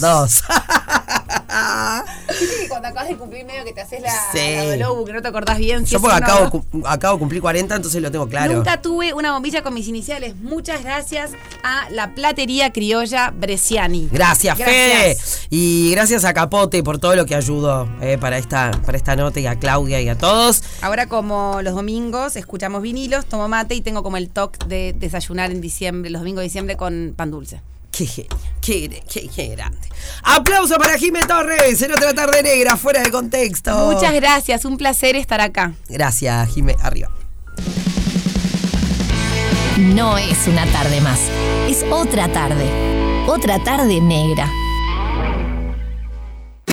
[0.00, 0.42] Dos.
[2.40, 4.38] Viste que cuando acabas de cumplir medio que te haces la, Sí.
[4.56, 5.84] la Dolobu, que no te acordás bien.
[5.86, 6.50] si Yo porque acabo, no.
[6.50, 8.54] cu- acabo de cumplir 40, entonces lo tengo claro.
[8.54, 10.36] Nunca tuve una bombilla con mis iniciales.
[10.36, 11.32] Muchas gracias
[11.64, 14.08] a la platería criolla Bresciani.
[14.12, 15.18] Gracias, Fede.
[15.50, 19.40] Y gracias a Capote por todo lo que ayudó eh, para, esta, para esta nota
[19.40, 20.62] y a Claudia y a todos.
[20.82, 25.50] Ahora como los domingos escuchamos vinilos, tomo mate y tengo como el toque de desayunar
[25.50, 27.60] en diciembre, los domingos de diciembre con pan dulce.
[27.90, 28.30] Qué, genio,
[28.60, 29.88] qué, qué- qué grande.
[30.22, 33.92] Aplauso para Jimé Torres en otra tarde negra, fuera de contexto.
[33.92, 35.72] Muchas gracias, un placer estar acá.
[35.88, 36.76] Gracias, Jimé.
[36.82, 37.10] Arriba.
[39.78, 41.18] No es una tarde más,
[41.68, 42.64] es otra tarde.
[43.26, 44.48] Otra tarde negra.